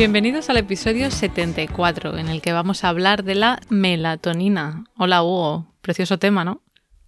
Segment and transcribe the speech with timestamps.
[0.00, 4.84] Bienvenidos al episodio 74, en el que vamos a hablar de la melatonina.
[4.96, 6.62] Hola Hugo, precioso tema, ¿no?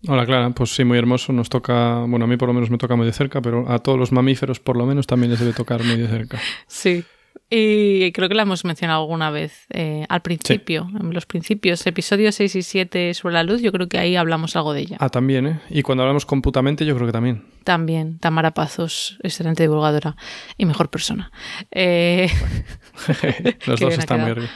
[0.07, 1.33] Hola Clara, pues sí, muy hermoso.
[1.33, 3.79] Nos toca, bueno, a mí por lo menos me toca muy de cerca, pero a
[3.79, 6.39] todos los mamíferos por lo menos también les debe tocar muy de cerca.
[6.67, 7.03] Sí.
[7.55, 12.35] Y creo que la hemos mencionado alguna vez eh, al principio, en los principios, episodios
[12.37, 14.97] 6 y 7 sobre la luz, yo creo que ahí hablamos algo de ella.
[15.01, 15.61] Ah, también, ¿eh?
[15.69, 17.45] Y cuando hablamos computamente, yo creo que también.
[17.65, 20.17] También, Tamara Pazos, excelente divulgadora
[20.57, 21.31] y mejor persona.
[21.71, 22.31] Eh...
[23.67, 24.49] los dos están muy arriba.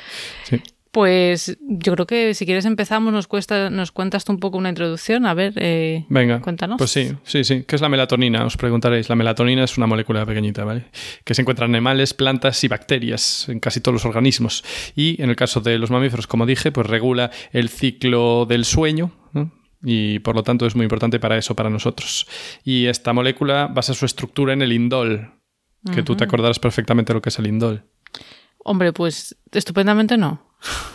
[0.44, 0.62] Sí.
[0.97, 4.70] Pues yo creo que si quieres empezamos, nos, cuesta, nos cuentas tú un poco una
[4.70, 5.27] introducción.
[5.27, 6.78] A ver, eh, Venga, cuéntanos.
[6.78, 7.64] Pues sí, sí, sí.
[7.64, 8.47] ¿Qué es la melatonina?
[8.47, 9.11] Os preguntaréis.
[9.11, 10.86] La melatonina es una molécula pequeñita, ¿vale?
[11.22, 14.64] Que se encuentra en animales, plantas y bacterias, en casi todos los organismos.
[14.94, 19.12] Y en el caso de los mamíferos, como dije, pues regula el ciclo del sueño,
[19.34, 19.53] ¿no?
[19.84, 22.27] y por lo tanto es muy importante para eso, para nosotros.
[22.64, 25.31] Y esta molécula basa su estructura en el indol,
[25.94, 27.84] que tú te acordarás perfectamente de lo que es el indol.
[28.69, 30.45] Hombre, pues estupendamente no.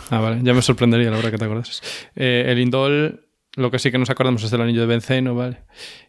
[0.10, 1.82] Ah, vale, ya me sorprendería la verdad que te acordases.
[2.18, 5.64] Eh, el indol, lo que sí que nos acordamos es del anillo de benceno, ¿vale?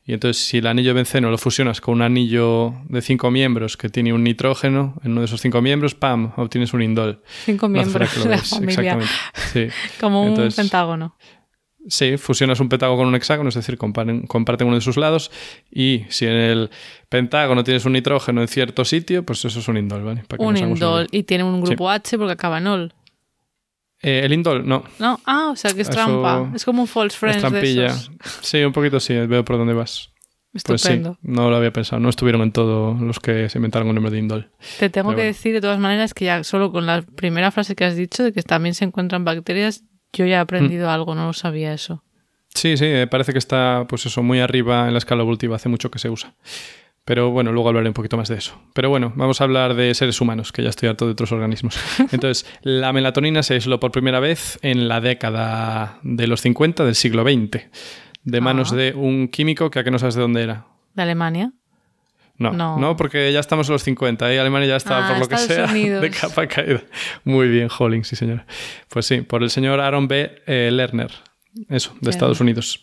[0.04, 3.76] Y entonces, si el anillo de benceno lo fusionas con un anillo de cinco miembros
[3.76, 6.32] que tiene un nitrógeno en uno de esos cinco miembros, ¡pam!
[6.36, 7.22] obtienes un indol.
[7.44, 8.98] Cinco miembros de la familia.
[8.98, 9.12] Exactamente.
[9.52, 9.68] Sí.
[10.00, 11.16] Como Entonces, un pentágono.
[11.88, 15.30] Sí, fusionas un pentágono con un hexágono, es decir, comparen- comparten uno de sus lados.
[15.70, 16.70] Y si en el
[17.08, 20.22] pentágono tienes un nitrógeno en cierto sitio, pues eso es un indol, ¿vale?
[20.28, 21.08] Para que Un indol.
[21.10, 22.94] Y tiene un grupo H porque acaba en ol.
[24.00, 24.84] Eh, el indol, no.
[24.98, 26.50] No, ah, o sea que es Eso trampa.
[26.54, 27.86] Es como un false Es friends de trampilla.
[27.86, 28.10] esos.
[28.40, 30.10] Sí, un poquito sí, veo por dónde vas.
[30.52, 31.18] Pues sí, Estupendo.
[31.22, 31.98] no lo había pensado.
[32.00, 34.50] No estuvieron en todos los que se inventaron el nombre de indol.
[34.78, 35.26] Te tengo Pero que bueno.
[35.34, 38.32] decir de todas maneras que ya solo con la primera frase que has dicho de
[38.32, 39.82] que también se encuentran bacterias,
[40.12, 40.90] yo ya he aprendido Mm.
[40.90, 42.02] algo, no lo sabía eso.
[42.54, 45.56] Sí, sí, eh, parece que está, pues eso, muy arriba en la escala evolutiva.
[45.56, 46.34] Hace mucho que se usa.
[47.04, 48.60] Pero bueno, luego hablaré un poquito más de eso.
[48.74, 51.76] Pero bueno, vamos a hablar de seres humanos, que ya estoy harto de otros organismos.
[52.12, 56.94] Entonces, la melatonina se aisló por primera vez en la década de los 50 del
[56.94, 57.68] siglo XX,
[58.22, 58.76] de manos Ah.
[58.76, 60.66] de un químico que a que no sabes de dónde era.
[60.94, 61.52] ¿De Alemania?
[62.42, 62.78] No, No.
[62.78, 65.38] no, porque ya estamos en los 50 y Alemania ya está, Ah, por lo que
[65.38, 66.02] sea, Unidos.
[66.02, 66.82] de capa caída.
[67.24, 68.44] Muy bien, Holling, sí, señor.
[68.88, 70.42] Pues sí, por el señor Aaron B.
[70.46, 71.12] eh, Lerner.
[71.68, 72.10] Eso, de.
[72.10, 72.80] Estados Unidos.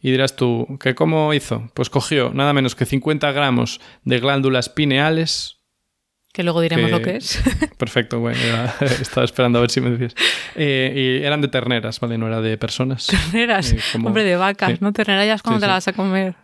[0.00, 1.70] Y dirás tú, ¿que cómo hizo?
[1.74, 5.58] Pues cogió nada menos que 50 gramos de glándulas pineales.
[6.32, 7.42] Que luego diremos Que- lo que es.
[7.78, 8.38] Perfecto, bueno,
[8.80, 10.14] estaba esperando a ver si me decías.
[10.54, 12.16] Eh, y eran de terneras, ¿vale?
[12.16, 13.06] No era de personas.
[13.08, 13.72] Terneras.
[13.72, 14.78] Eh, como- Hombre, de vacas, sí.
[14.80, 14.92] ¿no?
[14.92, 15.76] Ternera ya es cuando Sí, te la sí.
[15.76, 16.34] vas a comer.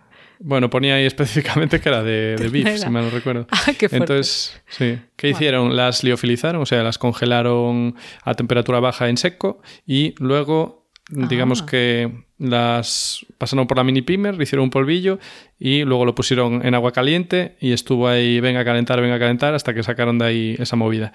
[0.40, 3.46] Bueno, ponía ahí específicamente que era de, de beef, si mal no recuerdo.
[3.52, 3.96] Ah, qué fuerte.
[3.96, 4.98] Entonces, sí.
[5.16, 5.76] ¿Qué hicieron?
[5.76, 11.66] Las liofilizaron, o sea, las congelaron a temperatura baja en seco y luego, digamos Ah.
[11.66, 15.18] que las pasaron por la mini pimer, hicieron un polvillo
[15.58, 19.18] y luego lo pusieron en agua caliente y estuvo ahí, venga a calentar, venga a
[19.18, 21.12] calentar, hasta que sacaron de ahí esa movida.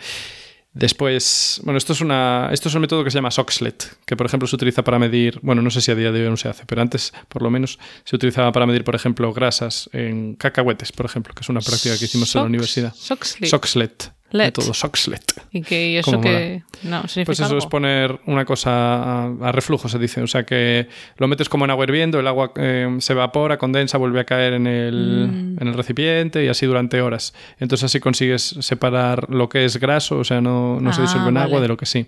[0.74, 4.26] Después, bueno, esto es, una, esto es un método que se llama Soxlet, que por
[4.26, 6.50] ejemplo se utiliza para medir, bueno, no sé si a día de hoy no se
[6.50, 10.92] hace, pero antes por lo menos se utilizaba para medir, por ejemplo, grasas en cacahuetes,
[10.92, 12.94] por ejemplo, que es una práctica que hicimos en la universidad.
[12.96, 13.50] Soxlet.
[13.50, 14.12] Soxlet.
[14.34, 15.24] Método Soxlet.
[15.52, 19.52] ¿Y que eso ¿Cómo que no significa Pues eso es poner una cosa a, a
[19.52, 20.22] reflujo, se dice.
[20.22, 23.98] O sea que lo metes como en agua hirviendo, el agua eh, se evapora, condensa,
[23.98, 25.58] vuelve a caer en el, Mm.
[25.62, 27.34] en el recipiente y así durante horas.
[27.60, 31.30] Entonces así consigues separar lo que es graso, o sea, no, no se Ah, disuelve
[31.30, 32.08] en agua de lo que sí.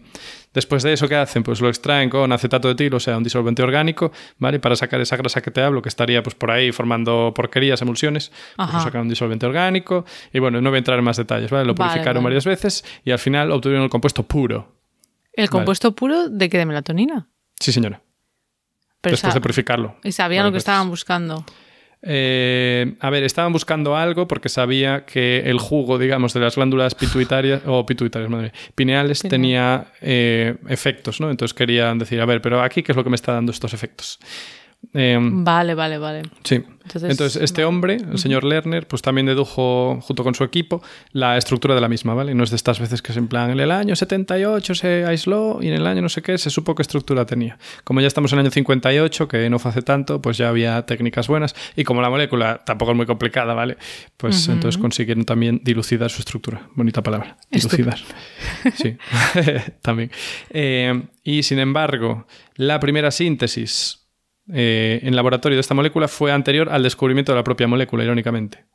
[0.56, 1.44] Después de eso, ¿qué hacen?
[1.44, 4.58] Pues lo extraen con acetato de etilo, o sea, un disolvente orgánico, ¿vale?
[4.60, 8.32] Para sacar esa grasa que te hablo, que estaría pues por ahí formando porquerías, emulsiones.
[8.56, 10.06] Pues lo sacaron un disolvente orgánico.
[10.32, 11.66] Y bueno, no voy a entrar en más detalles, ¿vale?
[11.66, 12.36] Lo purificaron vale.
[12.36, 14.74] varias veces y al final obtuvieron el compuesto puro.
[15.34, 16.58] ¿El compuesto puro de qué?
[16.58, 17.28] ¿De melatonina?
[17.60, 18.02] Sí, señora.
[19.02, 19.98] Pero después de purificarlo.
[20.06, 21.46] Y sabían lo que varias estaban buscando.
[22.08, 26.94] Eh, a ver, estaban buscando algo porque sabía que el jugo, digamos, de las glándulas
[26.94, 29.30] pituitarias, o pituitarias, madre, pineales, Pineal.
[29.32, 31.32] tenía eh, efectos, ¿no?
[31.32, 33.74] Entonces querían decir, a ver, pero aquí, ¿qué es lo que me está dando estos
[33.74, 34.20] efectos?
[34.94, 36.22] Em, vale, vale, vale.
[36.44, 36.64] Sí.
[36.94, 41.74] Entonces, este hombre, el señor Lerner, pues también dedujo, junto con su equipo, la estructura
[41.74, 42.36] de la misma, ¿vale?
[42.36, 45.60] No es de estas veces que es en plan, en el año 78 se aisló
[45.62, 47.58] y en el año no sé qué se supo qué estructura tenía.
[47.84, 50.86] Como ya estamos en el año 58, que no fue hace tanto, pues ya había
[50.86, 53.78] técnicas buenas y como la molécula tampoco es muy complicada, ¿vale?
[54.18, 56.70] Pues entonces consiguieron también dilucidar su estructura.
[56.76, 57.38] Bonita palabra.
[57.50, 57.98] Dilucidar.
[58.76, 58.96] sí,
[59.82, 60.12] también.
[60.52, 64.05] Eh, y sin embargo, la primera síntesis
[64.54, 68.66] eh, en laboratorio de esta molécula fue anterior al descubrimiento de la propia molécula, irónicamente.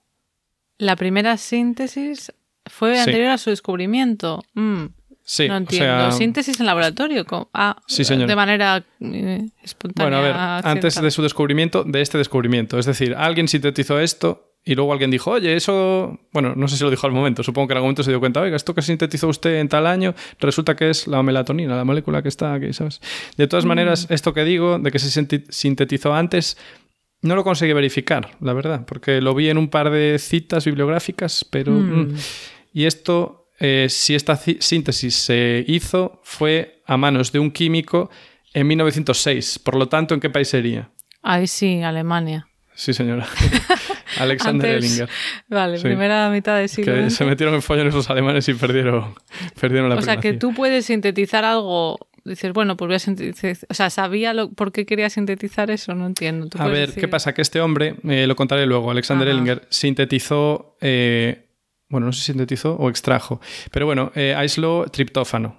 [0.78, 2.32] La primera síntesis
[2.67, 4.43] fue anterior a su descubrimiento.
[4.55, 4.87] Mm,
[5.22, 6.11] sí, no entiendo.
[6.12, 7.26] ¿Síntesis en laboratorio?
[7.52, 8.28] Ah, sí, señor.
[8.28, 10.19] De manera eh, espontánea.
[10.19, 12.78] Bueno, a ver, antes de su descubrimiento, de este descubrimiento.
[12.78, 16.85] Es decir, alguien sintetizó esto y luego alguien dijo, oye, eso, bueno, no sé si
[16.85, 18.83] lo dijo al momento, supongo que en algún momento se dio cuenta, oiga, esto que
[18.83, 22.73] sintetizó usted en tal año, resulta que es la melatonina, la molécula que está aquí,
[22.73, 23.01] ¿sabes?
[23.37, 23.69] De todas mm.
[23.69, 26.59] maneras, esto que digo, de que se sintetizó antes,
[27.23, 31.45] no lo conseguí verificar, la verdad, porque lo vi en un par de citas bibliográficas,
[31.45, 31.73] pero...
[31.73, 32.12] Mm.
[32.12, 32.17] Mm.
[32.73, 38.11] Y esto, eh, si esta síntesis se hizo, fue a manos de un químico
[38.55, 40.91] en 1906, por lo tanto, ¿en qué país sería?
[41.23, 42.49] Ahí sí, Alemania.
[42.75, 43.27] Sí, señora.
[44.19, 45.09] Alexander Ellinger.
[45.49, 46.95] Vale, primera mitad de siglo.
[46.95, 49.15] Que se metieron en follones esos alemanes y perdieron,
[49.61, 53.57] perdieron la O sea, que tú puedes sintetizar algo dices, bueno, pues voy a sintetizar.
[53.69, 55.95] O sea, ¿sabía lo, por qué quería sintetizar eso?
[55.95, 56.49] No entiendo.
[56.59, 57.35] a ver, ¿qué pasa?
[57.35, 60.77] Que este hombre, eh, lo contaré luego, Alexander Ellinger, sintetizó.
[60.81, 61.47] Eh,
[61.89, 63.41] bueno, no sé si sintetizó o extrajo.
[63.73, 65.57] Pero bueno, eh, aisló triptófano.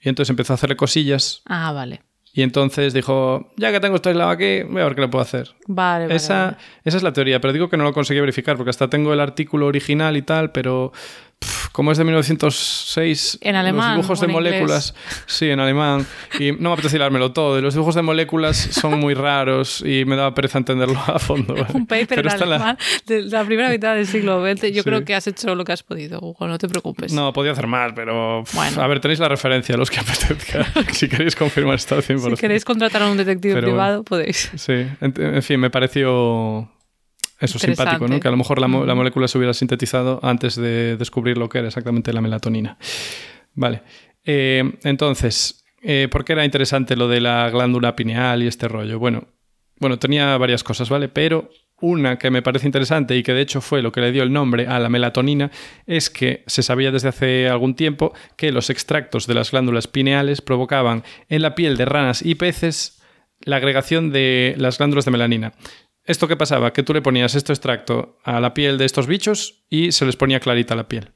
[0.00, 1.42] Y entonces empezó a hacerle cosillas.
[1.46, 2.02] Ah, vale.
[2.38, 5.22] Y entonces dijo, ya que tengo esto aislado aquí, voy a ver qué le puedo
[5.22, 5.56] hacer.
[5.66, 8.70] Vale, vale, esa, esa es la teoría, pero digo que no lo conseguí verificar porque
[8.70, 10.92] hasta tengo el artículo original y tal, pero
[11.78, 14.96] como es de 1906, en alemán, los dibujos de moléculas,
[15.26, 16.04] sí, en alemán,
[16.36, 20.04] y no me apetece hilármelo todo, y los dibujos de moléculas son muy raros y
[20.04, 21.54] me da pereza entenderlo a fondo.
[21.74, 23.14] Un paper en alemán la...
[23.14, 25.84] de la primera mitad del siglo XX, yo creo que has hecho lo que has
[25.84, 27.12] podido, Hugo, no te preocupes.
[27.12, 28.82] No, podía hacer más, pero bueno.
[28.82, 32.30] a ver, tenéis la referencia, los que apetezca, si queréis confirmar esto 100%.
[32.30, 34.50] Si queréis contratar a un detective privado, podéis.
[34.56, 36.68] Sí, en fin, me pareció
[37.40, 38.18] eso es simpático, ¿no?
[38.18, 41.68] Que a lo mejor la, molécula se hubiera sintetizado antes de descubrir lo que era
[41.68, 42.78] exactamente la melatonina.
[43.54, 43.82] Vale.
[44.24, 48.98] Eh, entonces, eh, ¿por qué era interesante lo de la glándula pineal y este rollo?
[48.98, 49.28] Bueno,
[49.78, 51.08] bueno, tenía varias cosas, ¿vale?
[51.08, 51.50] Pero
[51.80, 54.32] una que me parece interesante y que de hecho fue lo que le dio el
[54.32, 55.50] nombre a la melatonina
[55.86, 60.40] es que se sabía desde hace algún tiempo que los extractos de las glándulas pineales
[60.40, 63.00] provocaban en la piel de ranas y peces
[63.40, 65.52] la agregación de las glándulas de melanina.
[66.08, 66.72] ¿Esto qué pasaba?
[66.72, 70.16] Que tú le ponías este extracto a la piel de estos bichos y se les
[70.16, 71.12] ponía clarita la piel.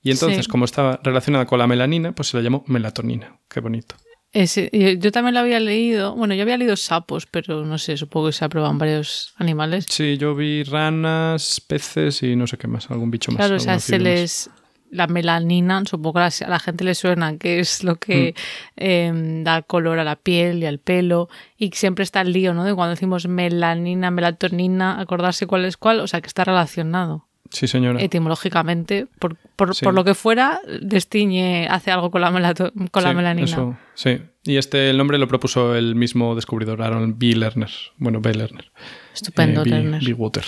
[0.00, 3.40] Y entonces, como estaba relacionada con la melanina, pues se la llamó melatonina.
[3.48, 3.96] Qué bonito.
[4.32, 6.14] yo también lo había leído.
[6.14, 9.86] Bueno, yo había leído sapos, pero no sé, supongo que se aprobaban varios animales.
[9.90, 13.38] Sí, yo vi ranas, peces y no sé qué más, algún bicho más.
[13.38, 14.50] Claro, o sea, se les,
[14.90, 18.34] la melanina, supongo que a la gente le suena que es lo que
[18.76, 18.80] mm.
[18.82, 21.28] em, da color a la piel y al pelo.
[21.56, 22.64] Y siempre está el lío, ¿no?
[22.64, 27.26] De cuando decimos melanina, melatonina, acordarse cuál es cuál, o sea, que está relacionado.
[27.50, 28.02] Sí, señora.
[28.02, 32.54] Etimológicamente, por, por, lo que fuera, destiñe, hace algo con la,
[32.90, 33.78] con la melanina.
[33.94, 37.34] sí, y este el nombre lo propuso el mismo descubridor, Aaron B.
[37.36, 37.70] Lerner.
[37.96, 38.34] Bueno, B.
[38.34, 38.70] Lerner.
[39.14, 40.02] Estupendo, eh, Lerner.
[40.04, 40.12] B.
[40.14, 40.44] Water.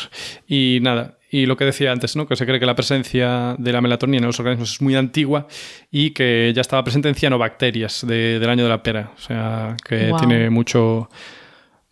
[0.48, 2.26] Y nada, y lo que decía antes, ¿no?
[2.26, 5.46] que se cree que la presencia de la melatonina en los organismos es muy antigua
[5.90, 9.12] y que ya estaba presente en cianobacterias del año de la pera.
[9.16, 11.08] O sea, que tiene mucho,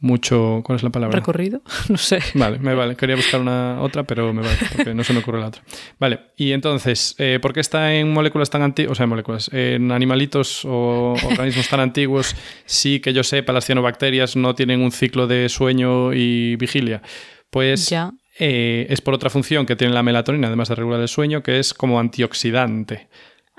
[0.00, 0.60] mucho.
[0.64, 1.16] ¿Cuál es la palabra?
[1.16, 1.62] ¿Recorrido?
[1.88, 2.20] No sé.
[2.34, 2.96] Vale, me vale.
[2.96, 5.62] Quería buscar una otra, pero me vale, porque no se me ocurre la otra.
[5.98, 8.92] Vale, y entonces, eh, ¿por qué está en moléculas tan antiguas?
[8.92, 12.36] O sea, en moléculas, en animalitos o organismos tan antiguos,
[12.66, 17.02] sí que yo sepa, las cianobacterias no tienen un ciclo de sueño y vigilia.
[17.50, 18.12] Pues ya.
[18.38, 21.58] Eh, es por otra función que tiene la melatonina, además de regular el sueño, que
[21.58, 23.08] es como antioxidante.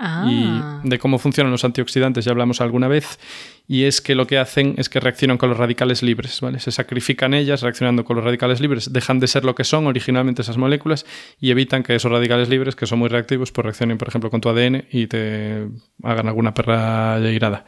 [0.01, 0.25] Ah.
[0.29, 3.19] Y de cómo funcionan los antioxidantes ya hablamos alguna vez,
[3.67, 6.59] y es que lo que hacen es que reaccionan con los radicales libres, ¿vale?
[6.61, 10.41] Se sacrifican ellas reaccionando con los radicales libres, dejan de ser lo que son originalmente
[10.41, 11.05] esas moléculas
[11.39, 14.39] y evitan que esos radicales libres, que son muy reactivos, pues reaccionen, por ejemplo, con
[14.39, 15.67] tu ADN y te
[16.01, 17.65] hagan alguna perra irada.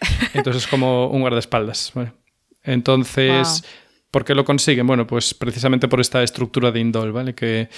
[0.32, 2.12] Entonces es como un guardaespaldas, ¿vale?
[2.62, 3.62] Entonces...
[4.14, 4.86] ¿Por qué lo consiguen?
[4.86, 7.34] Bueno, pues precisamente por esta estructura de indol, ¿vale?
[7.34, 7.68] Que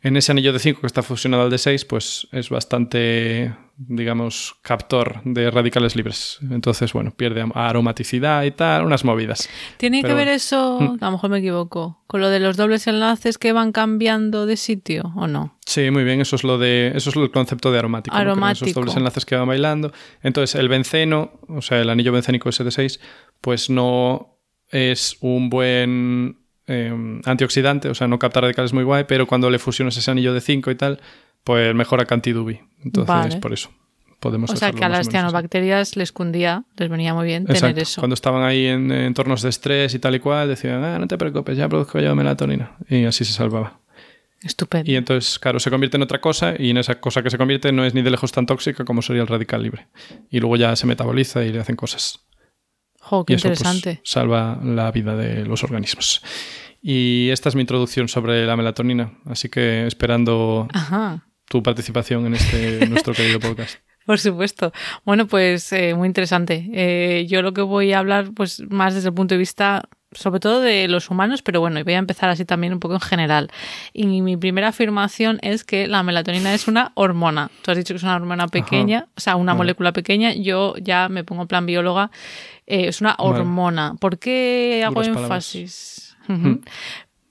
[0.00, 4.56] en ese anillo de 5 que está fusionado al de 6, pues es bastante, digamos,
[4.62, 6.38] captor de radicales libres.
[6.50, 9.50] Entonces, bueno, pierde aromaticidad y tal, unas movidas.
[9.76, 11.04] ¿Tiene que ver eso, mm.
[11.04, 14.56] a lo mejor me equivoco, con lo de los dobles enlaces que van cambiando de
[14.56, 15.58] sitio o no?
[15.66, 18.64] Sí, muy bien, eso es lo de eso es el concepto de aromático, aromático.
[18.64, 19.92] esos dobles enlaces que van bailando.
[20.22, 22.98] Entonces, el benceno, o sea, el anillo bencénico ese de 6,
[23.42, 24.31] pues no
[24.72, 29.58] es un buen eh, antioxidante, o sea, no capta radicales muy guay, pero cuando le
[29.58, 31.00] fusionas ese anillo de 5 y tal,
[31.44, 32.60] pues mejora cantidubi.
[32.84, 33.36] Entonces, Vale.
[33.36, 33.70] por eso
[34.18, 38.00] podemos O sea que a las cianobacterias les cundía, les venía muy bien tener eso.
[38.00, 41.06] Cuando estaban ahí en, en entornos de estrés y tal y cual, decían, ah, no
[41.06, 42.76] te preocupes, ya produzco yo melatonina.
[42.88, 43.80] Y así se salvaba.
[44.42, 44.90] Estupendo.
[44.90, 47.70] Y entonces, claro, se convierte en otra cosa y en esa cosa que se convierte
[47.72, 49.88] no es ni de lejos tan tóxica como sería el radical libre.
[50.30, 52.20] Y luego ya se metaboliza y le hacen cosas.
[53.02, 54.00] Jo, qué y eso pues, interesante.
[54.04, 56.22] salva la vida de los organismos.
[56.80, 59.12] Y esta es mi introducción sobre la melatonina.
[59.26, 61.26] Así que esperando Ajá.
[61.48, 63.78] tu participación en este nuestro querido podcast.
[64.06, 64.72] Por supuesto.
[65.04, 66.68] Bueno, pues eh, muy interesante.
[66.72, 70.40] Eh, yo lo que voy a hablar, pues más desde el punto de vista, sobre
[70.40, 73.50] todo de los humanos, pero bueno, voy a empezar así también un poco en general.
[73.92, 77.50] Y mi primera afirmación es que la melatonina es una hormona.
[77.62, 80.32] Tú has dicho que es una hormona pequeña, o sea, una molécula pequeña.
[80.32, 82.10] Yo ya me pongo en plan bióloga.
[82.72, 83.40] Eh, es una Vale.
[83.40, 83.94] hormona.
[84.00, 86.16] ¿Por qué hago Duras énfasis?
[86.28, 86.60] Ujú.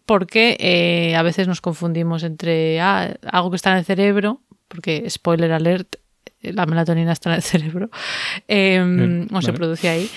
[0.06, 5.10] Porque eh, a veces nos confundimos entre ah, algo que está en el cerebro, porque
[5.10, 5.96] spoiler alert,
[6.42, 7.90] la melatonina está en el cerebro,
[8.48, 10.10] eh, Bien, o se produce ahí.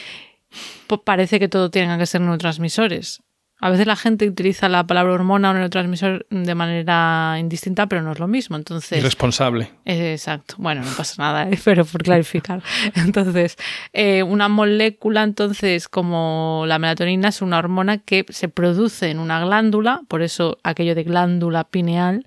[1.04, 3.22] Parece que todo tiene que ser neurotransmisores.
[3.64, 8.12] A veces la gente utiliza la palabra hormona o neurotransmisor de manera indistinta, pero no
[8.12, 8.56] es lo mismo.
[8.56, 9.70] Entonces, Irresponsable.
[9.86, 10.56] eh, Exacto.
[10.58, 11.58] Bueno, no pasa nada, ¿eh?
[11.64, 12.62] pero por clarificar.
[12.94, 13.56] Entonces,
[13.94, 19.42] eh, una molécula, entonces, como la melatonina, es una hormona que se produce en una
[19.42, 22.26] glándula, por eso aquello de glándula pineal,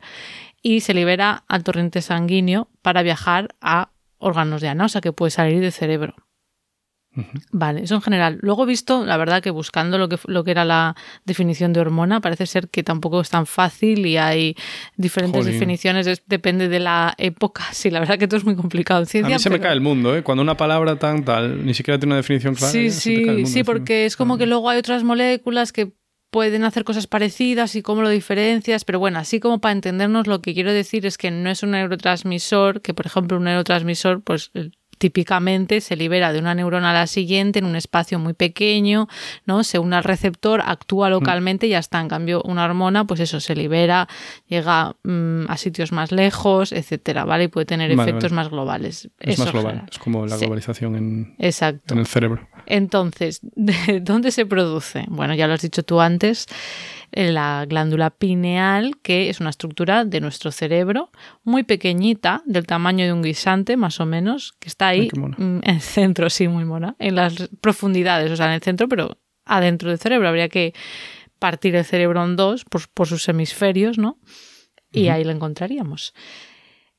[0.63, 5.61] y se libera al torrente sanguíneo para viajar a órganos de sea que puede salir
[5.61, 6.15] del cerebro.
[7.51, 8.37] Vale, eso en general.
[8.41, 10.95] Luego he visto, la verdad, que buscando lo que, lo que era la
[11.25, 14.55] definición de hormona, parece ser que tampoco es tan fácil y hay
[14.95, 15.53] diferentes Jolín.
[15.53, 17.63] definiciones, es- depende de la época.
[17.71, 19.35] Sí, la verdad que todo es muy complicado en A ciencia.
[19.35, 20.23] mí se me cae el mundo, ¿eh?
[20.23, 22.71] Cuando una palabra tan tal ni siquiera tiene una definición clara.
[22.71, 25.93] Sí, sí, mundo sí, porque es como que luego hay otras moléculas que
[26.29, 30.41] pueden hacer cosas parecidas y cómo lo diferencias, pero bueno, así como para entendernos lo
[30.41, 34.51] que quiero decir es que no es un neurotransmisor, que por ejemplo un neurotransmisor pues
[34.97, 39.07] típicamente se libera de una neurona a la siguiente en un espacio muy pequeño,
[39.45, 39.63] ¿no?
[39.63, 40.69] Se une al receptor, Mm.
[40.69, 41.99] actúa localmente y ya está.
[41.99, 44.07] En cambio, una hormona, pues eso, se libera,
[44.47, 47.45] llega mm, a sitios más lejos, etcétera, ¿vale?
[47.45, 48.35] Y puede tener Vale, efectos vale.
[48.43, 49.09] más globales.
[49.19, 49.71] Es Eso más global.
[49.71, 49.89] general.
[49.91, 50.41] Es como la Sí.
[50.45, 51.93] globalización en, Exacto.
[51.93, 52.47] en el cerebro.
[52.65, 55.05] Entonces, ¿de dónde se produce?
[55.07, 56.47] Bueno, ya lo has dicho tú antes,
[57.11, 61.11] la glándula pineal, que es una estructura de nuestro cerebro
[61.43, 65.59] muy pequeñita, del tamaño de un guisante, más o menos, que está ahí Ay, mm,
[65.63, 69.17] en el centro, sí, muy mona, en las profundidades, o sea, en el centro, pero
[69.45, 70.27] adentro del cerebro.
[70.27, 70.73] Habría que
[71.39, 74.19] partir el cerebro en dos por, por sus hemisferios, ¿no?
[74.91, 76.13] Y ahí lo encontraríamos.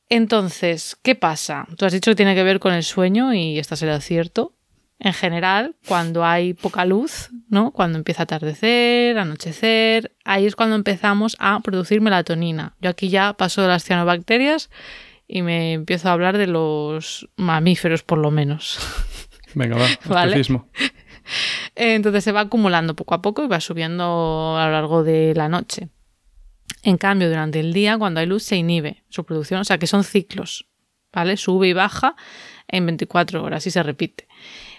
[0.09, 1.67] Entonces, ¿qué pasa?
[1.77, 4.55] Tú has dicho que tiene que ver con el sueño y esto será cierto.
[5.01, 7.71] En general, cuando hay poca luz, ¿no?
[7.71, 12.75] Cuando empieza a atardecer, anochecer, ahí es cuando empezamos a producir melatonina.
[12.81, 14.71] Yo aquí ya paso de las cianobacterias
[15.29, 18.79] y me empiezo a hablar de los mamíferos, por lo menos.
[19.55, 19.87] Venga, va.
[20.07, 20.43] Vale.
[21.77, 25.49] Entonces se va acumulando poco a poco y va subiendo a lo largo de la
[25.49, 25.91] noche.
[26.83, 29.87] En cambio, durante el día, cuando hay luz, se inhibe su producción, o sea que
[29.87, 30.69] son ciclos,
[31.13, 31.37] ¿vale?
[31.37, 32.17] Sube y baja
[32.67, 34.29] en 24 horas y se repite.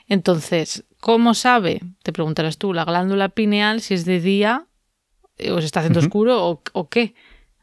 [0.09, 1.81] Entonces, ¿cómo sabe?
[2.03, 4.65] Te preguntarás tú, la glándula pineal, si es de día
[5.37, 7.13] eh, o se está haciendo oscuro o, o qué,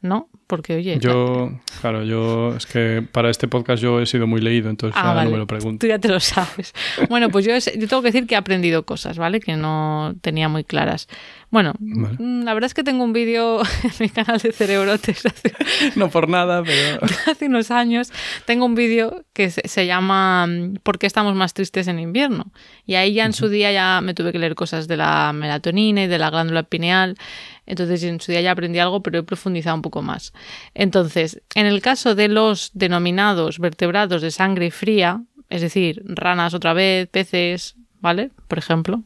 [0.01, 0.29] ¿no?
[0.47, 1.51] Porque, oye, Yo,
[1.81, 5.13] claro, yo es que para este podcast yo he sido muy leído, entonces Ah, ya
[5.13, 5.25] vale.
[5.25, 5.81] no me lo pregunto.
[5.85, 6.73] Tú ya te lo sabes.
[7.09, 9.41] Bueno, pues yo, es- yo tengo que decir que he aprendido cosas, ¿vale?
[9.41, 11.09] Que no tenía muy claras.
[11.49, 12.15] Bueno, Vale.
[12.17, 15.51] mm, la verdad es que tengo un vídeo en mi canal de Cerebrotes hace,
[15.97, 16.99] No por nada, pero
[17.29, 18.13] hace unos años.
[18.45, 22.53] Tengo un vídeo que se, se llama mm, ¿Por qué estamos más tristes en invierno?
[22.85, 26.03] Y ahí ya en su día ya me tuve que leer cosas de la melatonina
[26.03, 27.17] y de la glándula pineal.
[27.67, 30.33] Entonces en su día ya aprendí algo, pero he profundizado un poco más.
[30.73, 36.73] Entonces, en el caso de los denominados vertebrados de sangre fría, es decir, ranas otra
[36.73, 38.31] vez, peces, ¿vale?
[38.47, 39.03] Por ejemplo,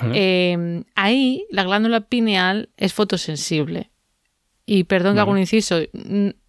[0.00, 0.12] Vale.
[0.14, 3.90] eh, ahí la glándula pineal es fotosensible.
[4.68, 5.78] Y perdón que hago un inciso,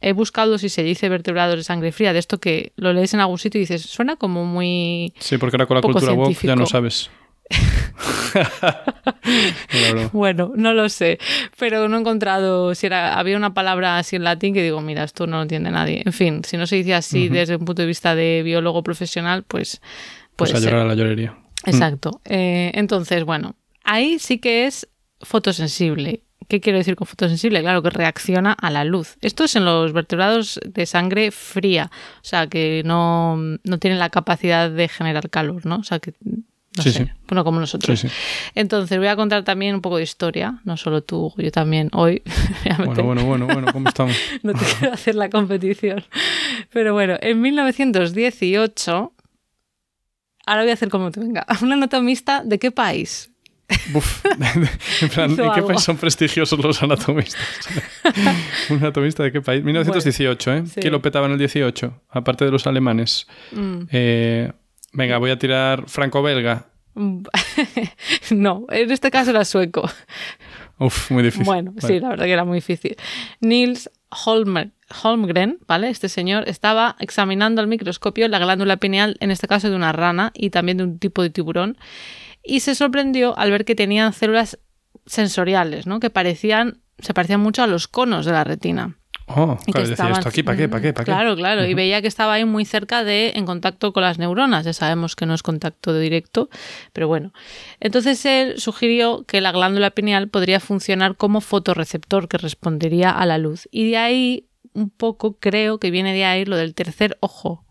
[0.02, 3.20] he buscado si se dice vertebrados de sangre fría, de esto que lo lees en
[3.20, 5.14] algún sitio y dices, suena como muy...
[5.20, 7.12] sí, porque ahora con la cultura woke ya no sabes.
[10.12, 11.20] Bueno, no lo sé,
[11.58, 15.04] pero no he encontrado si era, había una palabra así en latín que digo, mira,
[15.04, 16.02] esto no lo entiende nadie.
[16.06, 19.44] En fin, si no se dice así desde un punto de vista de biólogo profesional,
[19.44, 19.82] pues...
[20.36, 20.72] Pues puede a ser.
[20.72, 21.38] llorar a la llorería.
[21.66, 22.22] Exacto.
[22.26, 24.88] Eh, entonces, bueno, ahí sí que es
[25.22, 26.22] fotosensible.
[26.48, 27.62] ¿Qué quiero decir con fotosensible?
[27.62, 29.18] Claro, que reacciona a la luz.
[29.22, 34.10] Esto es en los vertebrados de sangre fría, o sea, que no, no tienen la
[34.10, 35.78] capacidad de generar calor, ¿no?
[35.78, 36.14] O sea, que
[36.78, 37.06] No Sí, sé.
[37.06, 37.12] sí.
[37.28, 38.00] Bueno, como nosotros.
[38.00, 38.08] Sí.
[38.56, 40.60] Entonces, voy a contar también un poco de historia.
[40.64, 42.22] No solo tú, yo también hoy.
[42.78, 44.16] Bueno, bueno, bueno, bueno, ¿cómo estamos?
[44.44, 46.04] No te quiero hacer la competición.
[46.72, 49.14] Pero bueno, en 1918.
[50.46, 51.46] Ahora voy a hacer como te venga.
[51.62, 53.32] Un anatomista de qué país?
[53.92, 54.24] Buf.
[55.02, 57.42] en plan, ¿en qué país son prestigiosos los anatomistas?
[58.70, 59.62] ¿Un anatomista de qué país?
[59.62, 60.64] 1918, ¿eh?
[60.68, 60.80] sí.
[60.80, 62.04] ¿Quién lo petaba en el 18?
[62.12, 63.28] Aparte de los alemanes.
[63.52, 63.80] Mm.
[63.92, 64.54] Eh,
[64.94, 66.68] venga, voy a tirar franco-belga.
[68.32, 69.90] no, en este caso era sueco.
[70.80, 71.46] Uf, muy difícil.
[71.46, 71.88] Bueno, Vale.
[71.96, 72.96] sí, la verdad que era muy difícil.
[73.40, 74.72] Nils Holmer-
[75.04, 75.90] Holmgren, ¿vale?
[75.90, 80.32] Este señor estaba examinando al microscopio la glándula pineal, en este caso de una rana
[80.34, 81.78] y también de un tipo de tiburón,
[82.44, 84.60] y se sorprendió al ver que tenían células
[85.06, 86.00] sensoriales, ¿no?
[86.00, 88.98] Que parecían, se parecían mucho a los conos de la retina.
[89.30, 90.70] Oh, Y claro, que decía estaban- esto aquí, ¿para qué?
[90.70, 90.94] ¿Para qué?
[90.94, 91.12] ¿Para qué?
[91.12, 91.66] Claro, claro.
[91.66, 94.64] Y veía que estaba ahí muy cerca de, en contacto con las neuronas.
[94.66, 96.50] Ya sabemos que no es contacto directo,
[96.94, 97.34] pero bueno.
[97.82, 103.38] Entonces él sugirió que la glándula pineal podría funcionar como fotorreceptor que respondería a la
[103.38, 103.68] luz.
[103.70, 107.66] Y de ahí, un poco, creo que viene de ahí lo del tercer ojo.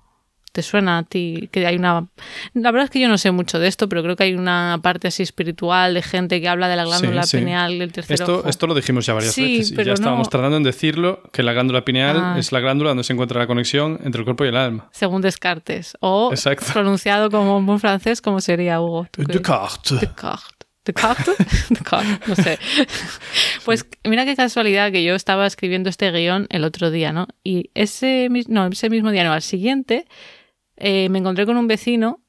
[0.56, 2.06] ¿Te suena a ti que hay una...
[2.54, 4.80] La verdad es que yo no sé mucho de esto, pero creo que hay una
[4.82, 7.36] parte así espiritual de gente que habla de la glándula Sí, sí.
[7.36, 8.48] pineal del tercer Esto, ojo.
[8.48, 11.20] esto lo dijimos ya varias Sí, veces y pero ya estábamos no- tardando en decirlo
[11.30, 12.36] que la glándula pineal Ah.
[12.38, 14.88] es la glándula donde se encuentra la conexión entre el cuerpo y el alma.
[14.92, 15.94] según Descartes.
[16.00, 16.64] O Exacto.
[16.72, 19.06] pronunciado como un buen francés, como sería Hugo?
[19.10, 20.00] ¿Tú qué- Descartes.
[20.00, 20.56] Descartes.
[20.86, 21.36] Descartes.
[21.68, 22.58] Descartes, no sé.
[23.64, 27.26] Pues mira qué casualidad que yo estaba escribiendo este guion el otro día, ¿no?
[27.42, 30.06] Y ese, no, ese mismo día, no, al siguiente,
[30.76, 32.22] eh, me encontré con un vecino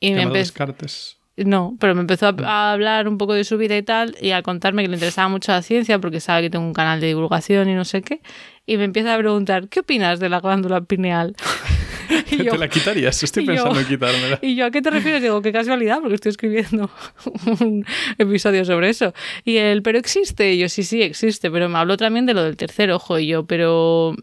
[0.00, 0.52] y me empezó...
[0.52, 1.16] Descartes.
[1.38, 4.30] No, pero me empezó a, a hablar un poco de su vida y tal, y
[4.30, 7.08] a contarme que le interesaba mucho la ciencia, porque sabe que tengo un canal de
[7.08, 8.22] divulgación y no sé qué,
[8.64, 11.36] y me empieza a preguntar, ¿qué opinas de la glándula pineal?
[12.30, 13.22] y, yo, ¿Te la quitarías?
[13.22, 14.38] Estoy yo- pensando en quitármela.
[14.40, 15.20] y yo, ¿a qué te refieres?
[15.20, 16.88] Digo, qué casualidad, porque estoy escribiendo
[17.60, 17.84] un
[18.16, 19.12] episodio sobre eso.
[19.44, 20.54] Y él, ¿pero existe?
[20.54, 23.26] Y yo, sí, sí, existe, pero me habló también de lo del tercer ojo, y
[23.26, 24.16] yo, pero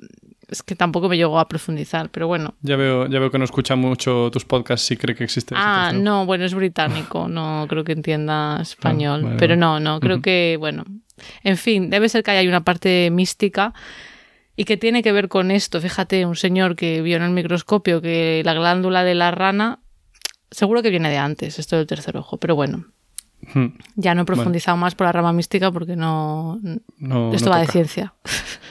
[0.54, 2.54] es que tampoco me llegó a profundizar, pero bueno.
[2.62, 5.56] Ya veo, ya veo que no escucha mucho tus podcasts si cree que existe.
[5.58, 10.00] Ah, no, bueno, es británico, no creo que entienda español, Ah, vale, pero no, no,
[10.00, 10.22] creo Ujú.
[10.24, 10.86] que, bueno,
[11.44, 13.74] en fin, debe ser que hay una parte mística
[14.56, 15.82] y que tiene que ver con esto.
[15.82, 19.80] Fíjate, un señor que vio en el microscopio que la glándula de la rana,
[20.52, 22.86] seguro que viene de antes, esto del tercer ojo, pero bueno,
[23.54, 23.76] Hmm.
[23.98, 26.60] ya no he profundizado más por la rama mística porque no,
[26.98, 28.14] No, esto no va de ciencia.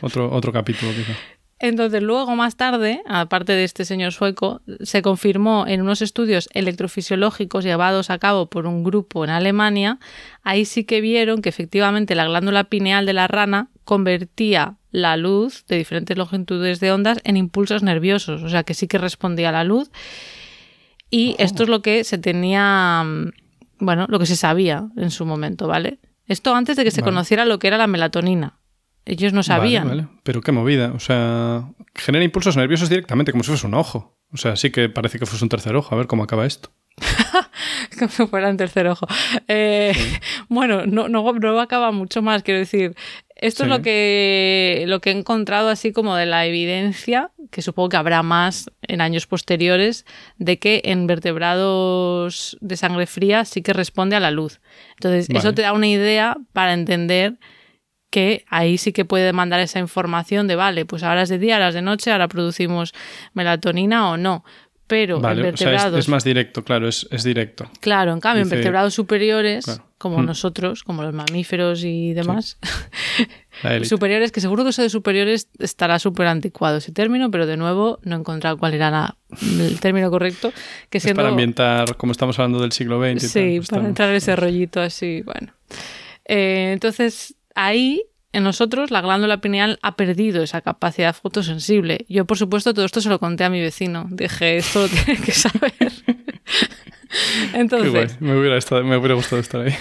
[0.01, 1.13] Otro, otro capítulo, quizá.
[1.63, 7.63] Entonces, luego, más tarde, aparte de este señor sueco, se confirmó en unos estudios electrofisiológicos
[7.63, 10.01] llevados a cabo por un grupo en Alemania,
[10.43, 15.65] ahí sí que vieron que efectivamente la glándula pineal de la rana convertía la luz
[15.69, 19.53] de diferentes longitudes de ondas en impulsos nerviosos, o sea que sí que respondía a
[19.53, 19.93] la luz.
[21.11, 23.31] Y esto es lo que se tenía, mm,
[23.79, 26.01] bueno, lo que se sabía en su momento, ¿vale?
[26.27, 27.13] Esto antes de que se Vale.
[27.13, 28.59] conociera lo que era la melatonina.
[29.05, 29.89] Ellos no sabían.
[29.89, 30.19] Vale, vale.
[30.23, 30.93] Pero qué movida.
[30.95, 34.17] O sea, genera impulsos nerviosos directamente, como si fuese un ojo.
[34.33, 35.95] O sea, sí que parece que fuese un tercer ojo.
[35.95, 36.71] A ver cómo acaba esto.
[37.99, 39.07] como si fuera un tercer ojo.
[39.49, 39.93] Eh,
[40.49, 42.95] Bueno, no, no, no acaba mucho más, quiero decir.
[43.35, 47.89] Esto es lo que, lo que he encontrado así como de la evidencia, que supongo
[47.89, 50.07] que habrá más en años posteriores,
[50.39, 54.61] de que en vertebrados de sangre fría sí que responde a la luz.
[54.95, 57.39] Entonces, eso te da una idea para entender
[58.13, 61.55] que ahí sí que puede mandar esa información de, vale, pues ahora es de día,
[61.57, 62.93] ahora es de noche, ahora producimos
[63.33, 64.45] melatonina o no.
[64.87, 65.99] Pero en Vale, o sea, es, vertebrados...
[66.01, 67.71] es más directo, claro, es, es directo.
[67.81, 69.87] Claro, en cambio, Dice- en vertebrados superiores, Claro.
[69.97, 70.27] como Mm.
[70.27, 72.59] nosotros, como los mamíferos y demás,
[73.85, 78.01] superiores, que seguro que eso de superiores estará súper anticuado ese término, pero de nuevo
[78.03, 80.53] no he encontrado cuál era la- el término correcto.
[80.91, 83.11] Que Es siendo, para ambientar, como estamos hablando del siglo XX.
[83.17, 85.55] y tal, Sí, para estamos- entrar en ese rollito así, bueno.
[86.27, 92.07] Eh, entonces, ahí, en nosotros, la glándula pineal ha perdido esa capacidad fotosensible.
[92.09, 94.07] Yo, por supuesto, todo esto se lo conté a mi vecino.
[94.11, 95.73] Dije, esto lo tiene que saber.
[97.53, 98.21] Entonces.
[98.21, 99.75] Me hubiera, estado- me hubiera gustado estar ahí.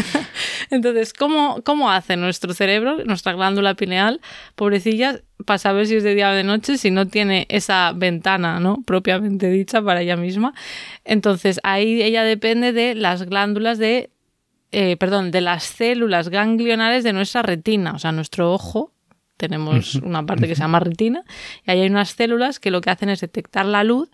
[0.70, 4.20] Entonces, ¿cómo, ¿cómo hace nuestro cerebro, nuestra glándula pineal,
[4.54, 8.60] pobrecilla, para saber si es de día o de noche, si no tiene esa ventana,
[8.60, 8.82] ¿no?
[8.86, 10.54] Propiamente dicha para ella misma.
[11.04, 14.10] Entonces, ahí ella depende de las glándulas de,
[14.72, 18.92] eh, perdón, de las células ganglionales de nuestra retina, o sea, nuestro ojo.
[19.36, 21.24] Tenemos una parte que se llama retina
[21.66, 24.10] y ahí hay unas células que lo que hacen es detectar la luz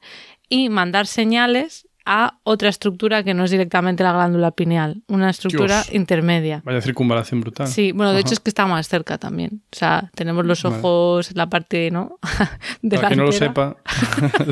[0.48, 5.82] y mandar señales a otra estructura que no es directamente la glándula pineal, una estructura
[5.82, 5.92] Dios.
[5.94, 6.62] intermedia.
[6.64, 7.66] Vaya circunvalación brutal.
[7.66, 8.26] Sí, bueno, de Ajá.
[8.28, 9.62] hecho es que está más cerca también.
[9.72, 10.76] O sea, tenemos los Vale.
[10.76, 12.18] ojos, la parte, ¿no?
[12.90, 13.76] Para que no lo sepa.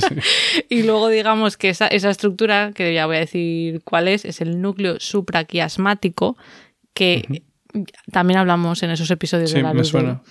[0.08, 0.16] Sí.
[0.68, 4.40] Y luego digamos que esa, esa estructura, que ya voy a decir cuál es, es
[4.40, 6.36] el núcleo supraquiasmático,
[6.92, 7.42] que
[8.12, 10.22] también hablamos en esos episodios Sí, de la me luz de- suena.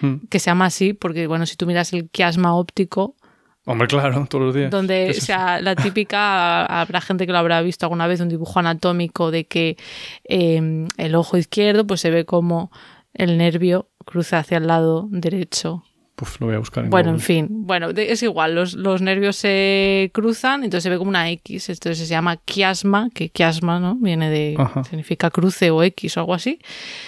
[0.00, 0.26] Mm.
[0.28, 3.16] que se llama así, porque bueno, si tú miras el quiasma óptico,
[3.64, 4.70] Hombre, claro, todos los días.
[4.70, 8.28] donde, ¿Qué o sea, la típica, habrá gente que lo habrá visto alguna vez, un
[8.28, 9.76] dibujo anatómico de que
[10.24, 12.72] eh, el ojo izquierdo pues se ve como
[13.14, 15.84] el nervio cruza hacia el lado derecho.
[16.16, 17.24] Puf, lo voy a buscar en Bueno, en Google.
[17.26, 21.70] fin, bueno, es igual, los, los nervios se cruzan, entonces se ve como una X,
[21.70, 23.94] entonces se llama quiasma, que quiasma, ¿no?
[23.94, 24.84] Viene de, Ajá.
[24.84, 26.58] significa cruce o X o algo así.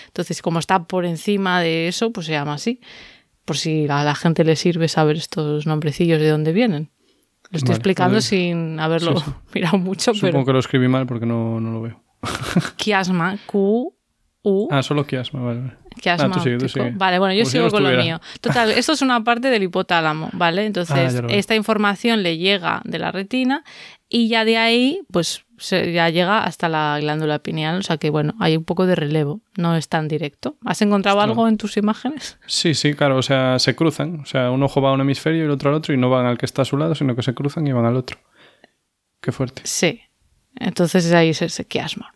[0.06, 2.80] Entonces, como está por encima de eso, pues se llama así.
[3.44, 6.90] Por si a la gente le sirve saber estos nombrecillos de dónde vienen.
[7.50, 9.32] Lo estoy Vale, explicando pues, sin haberlo sí, sí.
[9.54, 12.02] mirado mucho, Supongo pero que lo escribí mal porque no, no lo veo.
[12.76, 13.94] quiasma, Q,
[14.42, 15.60] U, Ah, solo quiasma, vale.
[15.60, 15.72] vale.
[16.06, 16.92] ah, tú sigue, tú sigue.
[16.96, 18.20] Vale, bueno, yo Como si sigo no con lo mío.
[18.40, 20.66] Total, esto es una parte del hipotálamo, ¿vale?
[20.66, 21.30] Entonces, Ah, veo.
[21.30, 23.62] esta información le llega de la retina
[24.08, 28.10] y ya de ahí, pues se- ya llega hasta la glándula pineal, o sea que
[28.10, 30.56] bueno, hay un poco de relevo, no es tan directo.
[30.64, 32.38] ¿Has encontrado algo en tus imágenes?
[32.46, 34.20] Sí, sí, claro, o sea, se cruzan.
[34.20, 36.10] O sea, un ojo va a un hemisferio y el otro al otro y no
[36.10, 38.18] van al que está a su lado, sino que se cruzan y van al otro.
[39.20, 39.62] Qué fuerte.
[39.64, 40.00] Sí.
[40.56, 42.12] Entonces ahí es ese quiasma.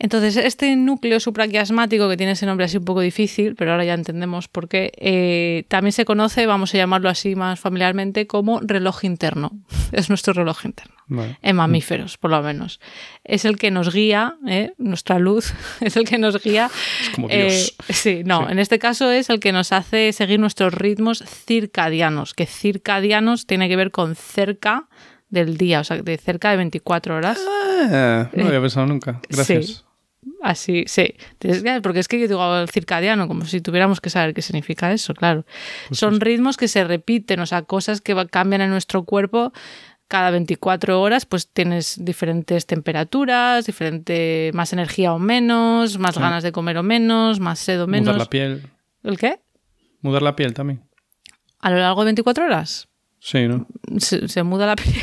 [0.00, 3.94] Entonces, este núcleo supraquiasmático, que tiene ese nombre así un poco difícil, pero ahora ya
[3.94, 9.04] entendemos por qué, eh, también se conoce, vamos a llamarlo así más familiarmente, como reloj
[9.04, 9.50] interno.
[9.90, 10.94] Es nuestro reloj interno.
[11.40, 12.78] En mamíferos, por lo menos.
[13.24, 14.74] Es el que nos guía, ¿eh?
[14.76, 16.70] nuestra luz, es el que nos guía.
[17.02, 17.74] Es como eh, Dios.
[17.88, 18.52] sí, no, Sí.
[18.52, 23.68] en este caso es el que nos hace seguir nuestros ritmos circadianos, que circadianos tiene
[23.70, 24.88] que ver con cerca
[25.30, 27.38] del día, o sea, de cerca de 24 horas.
[27.90, 29.20] Ah, no lo había pensado nunca.
[29.28, 29.66] Gracias.
[29.66, 29.76] Sí.
[30.42, 31.14] Así, sí.
[31.82, 35.12] Porque es que yo digo el circadiano, como si tuviéramos que saber qué significa eso,
[35.14, 35.44] claro.
[35.88, 36.20] Pues Son sí.
[36.20, 39.52] ritmos que se repiten, o sea, cosas que cambian en nuestro cuerpo
[40.06, 46.20] cada 24 horas, pues tienes diferentes temperaturas, diferente, más energía o menos, más Sí.
[46.20, 48.06] ganas de comer o menos, más sed o menos.
[48.14, 48.62] Mudar la piel.
[49.02, 49.40] ¿El qué?
[50.00, 50.82] Mudar la piel también.
[51.60, 52.88] A lo largo de 24 horas
[53.20, 53.66] Sí, ¿no?
[53.98, 54.94] se, se muda la piel,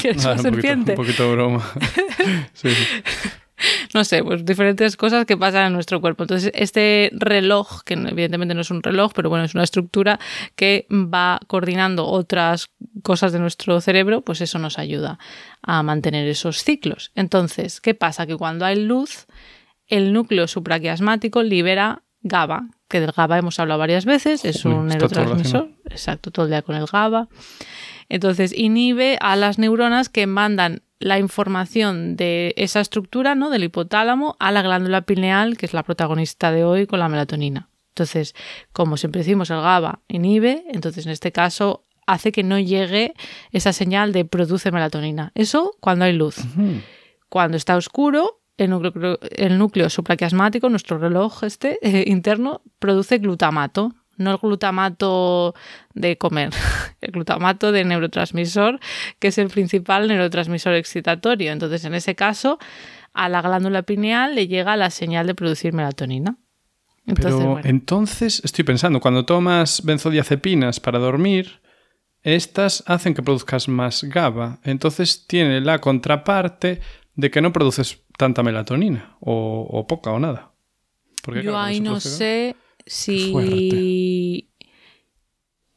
[0.00, 0.90] que es Ah, una un, poquito, serpiente.
[0.92, 1.72] un poquito broma.
[2.52, 2.84] sí, sí.
[3.94, 6.24] no sé, pues diferentes cosas que pasan en nuestro cuerpo.
[6.24, 10.18] Entonces, este reloj, que evidentemente no es un reloj, pero bueno, es una estructura
[10.56, 12.70] que va coordinando otras
[13.02, 15.18] cosas de nuestro cerebro, pues eso nos ayuda
[15.62, 17.12] a mantener esos ciclos.
[17.14, 18.26] Entonces, ¿qué pasa?
[18.26, 19.26] Que cuando hay luz,
[19.86, 25.70] el núcleo supraquiasmático libera GABA, que del GABA hemos hablado varias veces, es un neurotransmisor,
[25.86, 27.28] exacto, todo el día con el GABA.
[28.08, 33.50] Entonces, inhibe a las neuronas que mandan la información de esa estructura, ¿no?
[33.50, 37.68] Del hipotálamo a la glándula pineal, que es la protagonista de hoy con la melatonina.
[37.88, 38.34] Entonces,
[38.72, 43.14] como siempre decimos, el GABA inhibe, entonces en este caso hace que no llegue
[43.50, 45.32] esa señal de produce melatonina.
[45.34, 46.36] Eso cuando hay luz.
[47.28, 53.94] Cuando está oscuro, el núcleo, el núcleo supraquiasmático, nuestro reloj este eh, interno, produce glutamato.
[54.16, 55.54] No el glutamato
[55.94, 56.50] de comer,
[57.00, 58.78] el glutamato de neurotransmisor,
[59.18, 61.52] que es el principal neurotransmisor excitatorio.
[61.52, 62.58] Entonces, en ese caso,
[63.14, 66.36] a la glándula pineal le llega la señal de producir melatonina.
[67.06, 67.68] Entonces, Pero bueno.
[67.68, 71.60] entonces, estoy pensando, cuando tomas benzodiazepinas para dormir,
[72.22, 74.60] estas hacen que produzcas más GABA.
[74.62, 76.80] Entonces tiene la contraparte
[77.14, 80.52] de que no produces tanta melatonina, o, o poca o nada.
[81.22, 84.48] Porque, Yo claro, ahí no sé si...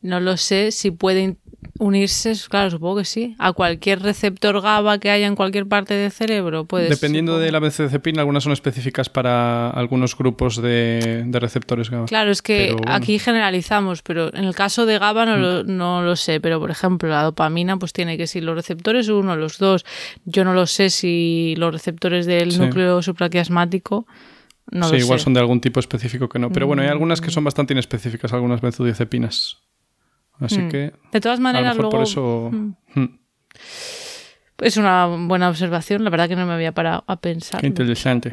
[0.01, 1.39] No lo sé si pueden
[1.79, 6.11] unirse, claro, supongo que sí, a cualquier receptor GABA que haya en cualquier parte del
[6.11, 6.65] cerebro.
[6.65, 12.05] Pues, Dependiendo de la benzodiazepina, algunas son específicas para algunos grupos de, de receptores GABA.
[12.05, 12.91] Claro, es que bueno.
[12.91, 12.95] Mm.
[12.95, 16.69] aquí generalizamos, pero en el caso de GABA no, lo, no lo sé, pero por
[16.69, 19.85] ejemplo la dopamina pues tiene que si los receptores uno, los dos,
[20.25, 22.59] yo no lo sé si los receptores del Sí.
[22.59, 24.05] núcleo supraquiasmático
[24.71, 25.23] no sí, lo igual sé.
[25.25, 26.51] son de algún tipo específico que no.
[26.51, 29.57] Pero bueno, hay algunas que son bastante inespecíficas, algunas benzodiazepinas.
[30.39, 30.69] Así Mm.
[30.69, 32.49] que De todas a lo maneras, mejor luego por eso...
[32.51, 32.99] Mm.
[32.99, 33.19] Mm,
[34.59, 37.61] es una buena observación, la verdad que no me había parado a pensar.
[37.61, 38.31] Qué interesante.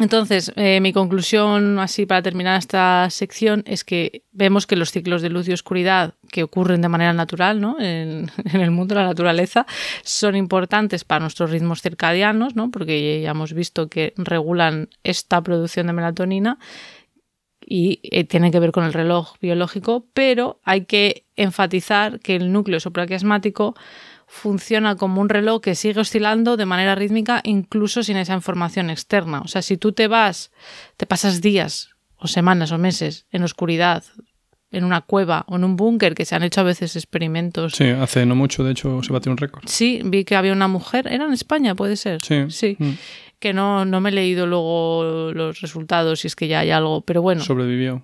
[0.00, 5.22] Entonces, eh, mi conclusión, así para terminar esta sección, es que vemos que los ciclos
[5.22, 7.78] de luz y oscuridad que ocurren de manera natural ¿no?
[7.78, 9.66] en, el mundo de la naturaleza
[10.02, 12.72] son importantes para nuestros ritmos circadianos, ¿no?
[12.72, 16.58] porque ya hemos visto que regulan esta producción de melatonina
[17.64, 22.52] y eh, tienen que ver con el reloj biológico, pero hay que enfatizar que el
[22.52, 23.76] núcleo supraquiasmático
[24.34, 29.40] funciona como un reloj que sigue oscilando de manera rítmica incluso sin esa información externa.
[29.40, 30.50] O sea, si tú te vas,
[30.96, 34.02] te pasas días o semanas o meses en oscuridad,
[34.72, 37.74] en una cueva o en un búnker, que se han hecho a veces experimentos.
[37.74, 39.62] Sí, hace no mucho, de hecho, se batió un récord.
[39.66, 42.20] Sí, vi que había una mujer, era en España, puede ser.
[42.22, 42.46] Sí.
[42.48, 42.76] Sí.
[42.80, 42.90] Mm.
[43.38, 47.02] Que no, no me he leído luego los resultados, si es que ya hay algo,
[47.02, 47.42] pero bueno.
[47.42, 48.02] Sobrevivió.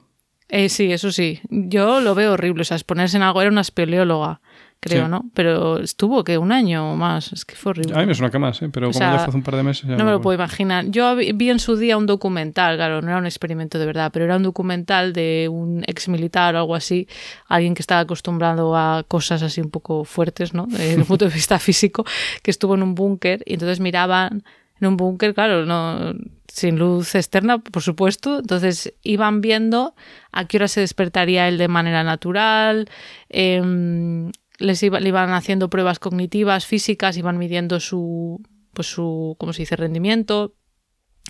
[0.48, 1.40] Eh, sí, eso sí.
[1.48, 2.62] Yo lo veo horrible.
[2.62, 4.40] O sea, exponerse en algo era una espeleóloga,
[4.80, 5.10] creo, Sí.
[5.10, 5.30] ¿no?
[5.34, 7.32] Pero estuvo que un año o más.
[7.32, 7.94] Es que fue horrible.
[7.94, 8.70] A mí me suena que más, ¿eh?
[8.72, 9.84] pero O como sea, ya fue hace un par de meses.
[9.88, 10.86] ya No me lo puedo imaginar.
[10.88, 14.24] Yo vi en su día un documental, claro, no era un experimento de verdad, pero
[14.24, 17.06] era un documental de un ex militar o algo así,
[17.46, 20.66] alguien que estaba acostumbrado a cosas así un poco fuertes, ¿no?
[20.66, 22.04] Desde el punto de vista físico,
[22.42, 24.42] que estuvo en un búnker y entonces miraban
[24.80, 26.14] en un búnker, claro, no
[26.52, 29.94] sin luz externa, por supuesto, entonces iban viendo
[30.32, 32.88] a qué hora se despertaría él de manera natural,
[33.28, 38.40] em, les iba- le iban haciendo pruebas cognitivas, físicas, iban midiendo su,
[38.72, 40.54] pues su, ¿cómo se dice?, rendimiento.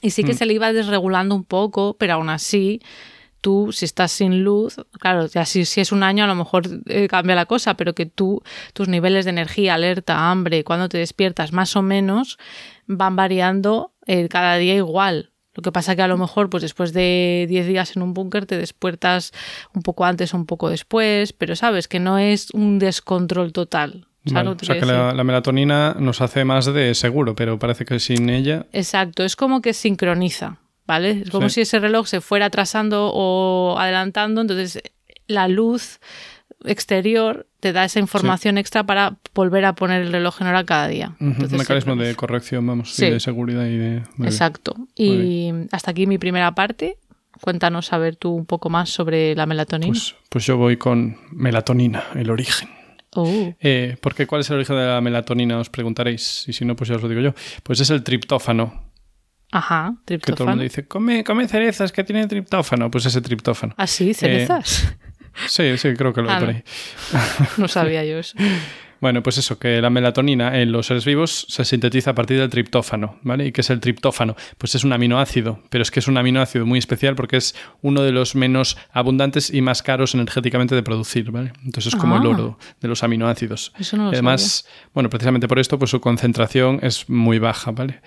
[0.03, 0.37] Y sí que Mm.
[0.37, 2.81] se le iba desregulando un poco, pero aún así,
[3.41, 6.65] tú, si estás sin luz, claro, ya si, si es un año a lo mejor
[6.87, 8.43] eh, cambia la cosa, pero que tú,
[8.75, 12.39] tus niveles de energía, alerta, hambre, cuando te despiertas, más o menos,
[12.87, 15.30] van variando eh, cada día igual.
[15.55, 18.47] Lo que pasa que a lo mejor, pues después de 10 días en un búnker,
[18.47, 19.33] te despiertas
[19.75, 24.07] un poco antes o un poco después, pero sabes que no es un descontrol total.
[24.27, 27.99] ¿Sabes Vale, o sea que la, melatonina nos hace más de seguro, pero parece que
[27.99, 28.67] sin ella.
[28.73, 31.23] Exacto, es como que sincroniza, ¿vale?
[31.23, 31.55] Es como Sí.
[31.55, 34.83] si ese reloj se fuera atrasando o adelantando, entonces
[35.27, 36.01] la luz
[36.65, 40.89] exterior te da esa información extra para volver a poner el reloj en hora cada
[40.89, 41.15] día.
[41.21, 43.07] Entonces, un mecanismo de corrección, vamos, Sí.
[43.07, 43.91] y de seguridad y de.
[44.01, 44.27] muy bien.
[44.29, 44.75] Exacto.
[44.97, 46.99] Y hasta aquí mi primera parte.
[47.41, 49.93] Cuéntanos a ver tú un poco más sobre la melatonina.
[49.93, 52.69] Pues, pues yo voy con melatonina, el origen.
[53.15, 55.59] Oh, Eh, porque ¿cuál es el origen de la melatonina?
[55.59, 56.45] Os preguntaréis.
[56.49, 57.35] Y si no, pues ya os lo digo yo.
[57.63, 58.91] Pues es el triptófano.
[59.53, 60.51] ajá, Que todo el triptófano.
[60.51, 62.91] mundo dice, come, come cerezas que tienen triptófano.
[62.91, 63.75] Pues ese triptófano.
[63.79, 64.95] Ah, sí, cerezas.
[65.47, 66.55] Sí, sí, creo que lo Ah, hay por no.
[66.57, 66.63] ahí.
[67.59, 68.37] no sabía yo eso.
[69.01, 72.51] Bueno, pues eso, que la melatonina en los seres vivos se sintetiza a partir del
[72.51, 73.47] triptófano, ¿vale?
[73.47, 74.37] ¿Y qué es el triptófano?
[74.59, 78.03] Pues es un aminoácido, pero es que es un aminoácido muy especial porque es uno
[78.03, 81.55] de los menos abundantes y más caros energéticamente de producir, ¿vale?
[81.65, 82.29] Entonces es como el Ah.
[82.29, 83.73] oro de los aminoácidos.
[83.79, 88.03] Eso no lo Además, bueno, precisamente por esto, pues su concentración es muy baja, ¿vale?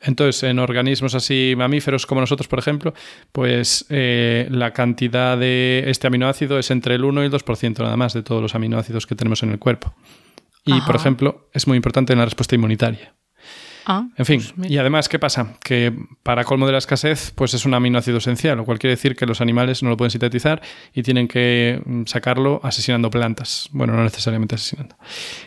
[0.00, 2.92] Entonces, en organismos así mamíferos como nosotros, por ejemplo,
[3.32, 7.96] pues eh, la cantidad de este aminoácido es entre el 1 y el 2% nada
[7.96, 9.94] más de todos los aminoácidos que tenemos en el cuerpo.
[10.64, 10.86] Y, Ajá.
[10.86, 13.14] por ejemplo, es muy importante en la respuesta inmunitaria.
[13.88, 15.54] Ah, En fin, pues y además, ¿qué pasa?
[15.62, 15.92] Que
[16.24, 19.26] para colmo de la escasez, pues es un aminoácido esencial, lo cual quiere decir que
[19.26, 20.60] los animales no lo pueden sintetizar
[20.92, 23.68] y tienen que mm, sacarlo asesinando plantas.
[23.70, 24.96] Bueno, no necesariamente asesinando.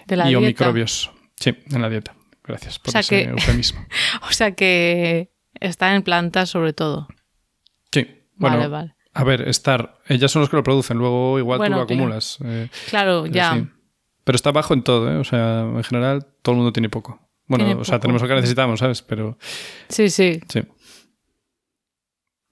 [0.08, 1.12] de la y o microbios.
[1.36, 2.16] Sí, en la dieta.
[2.50, 3.86] Gracias por O sea ese que- eufemismo.
[4.30, 7.08] O sea que está en plantas sobre todo.
[7.92, 8.96] Sí, bueno, vale, vale.
[9.14, 10.00] a ver, estar.
[10.08, 12.38] Ellas son los que lo producen, luego igual Bueno, tú lo acumulas.
[12.44, 13.54] eh, Claro, ya.
[13.56, 13.68] sí.
[14.24, 15.18] Pero está bajo en todo, ¿eh?
[15.18, 17.20] O sea, en general, todo el mundo tiene poco.
[17.48, 18.02] Bueno, Tiene o sea, poco.
[18.02, 19.02] tenemos lo que necesitamos, ¿sabes?
[19.02, 19.38] Pero
[19.88, 20.40] Sí, sí.
[20.48, 20.62] sí.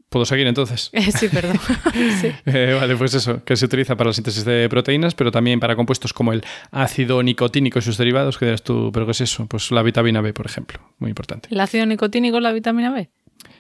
[0.09, 0.89] ¿Puedo seguir entonces?
[1.17, 1.59] Sí, perdón.
[2.21, 2.31] Sí.
[2.45, 5.75] Eh, vale, pues eso, que se utiliza para la síntesis de proteínas, pero también para
[5.75, 9.45] compuestos como el ácido nicotínico y sus derivados, que dirás tú, ¿pero qué es eso?
[9.47, 11.49] Pues la vitamina B, por ejemplo, muy importante.
[11.51, 13.09] ¿El ácido nicotínico es la vitamina B?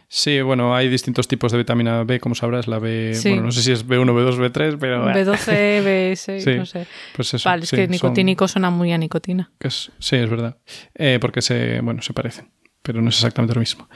[0.09, 3.29] Sí, bueno, hay distintos tipos de vitamina B, como sabrás, la B, Sí.
[3.29, 5.05] bueno, no sé si es B1, B2, B3, pero...
[5.05, 5.83] B12,
[6.13, 6.55] B6, Sí.
[6.55, 6.87] no sé.
[7.13, 7.47] Pues eso.
[7.49, 9.51] Vale, es que son- nicotínico suena muy a nicotina.
[9.59, 10.57] es- sí, es verdad.
[10.95, 12.49] Eh, porque se, bueno, se parecen,
[12.81, 13.89] pero no es exactamente lo mismo.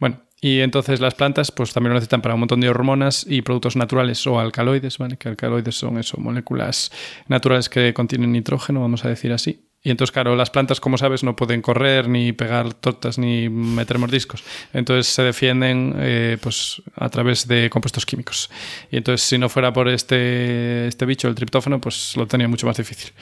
[0.00, 3.42] Bueno, y entonces las plantas pues también lo necesitan para un montón de hormonas y
[3.42, 5.16] productos naturales o alcaloides, ¿vale?
[5.16, 6.92] Que alcaloides son eso, moléculas
[7.26, 9.64] naturales que contienen nitrógeno, vamos a decir así.
[9.80, 13.98] Y entonces, claro, las plantas, como sabes, no pueden correr, ni pegar tortas, ni meter
[13.98, 14.42] mordiscos.
[14.72, 18.50] Entonces se defienden eh, pues, a través de compuestos químicos.
[18.90, 22.66] Y entonces, si no fuera por este, este bicho, el triptófano, pues lo tenía mucho
[22.66, 23.12] más difícil.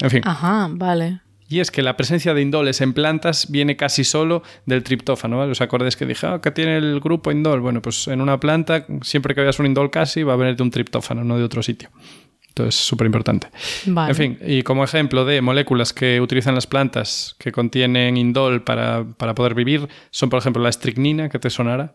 [0.00, 0.22] En fin.
[0.24, 1.20] Ajá, vale.
[1.48, 5.52] Y es que la presencia de indoles en plantas viene casi solo del triptófano, ¿vale?
[5.52, 7.60] ¿Os acordáis que dije, ah, que tiene el grupo indol?
[7.60, 10.62] Bueno, pues en una planta, siempre que veas un indol casi, va a venir de
[10.62, 11.88] un triptófano, no de otro sitio.
[12.48, 13.48] Entonces, súper importante.
[13.86, 14.10] Vale.
[14.10, 19.06] En fin, y como ejemplo de moléculas que utilizan las plantas que contienen indol para,
[19.16, 21.94] para poder vivir, son, por ejemplo, la estricnina, que te sonará.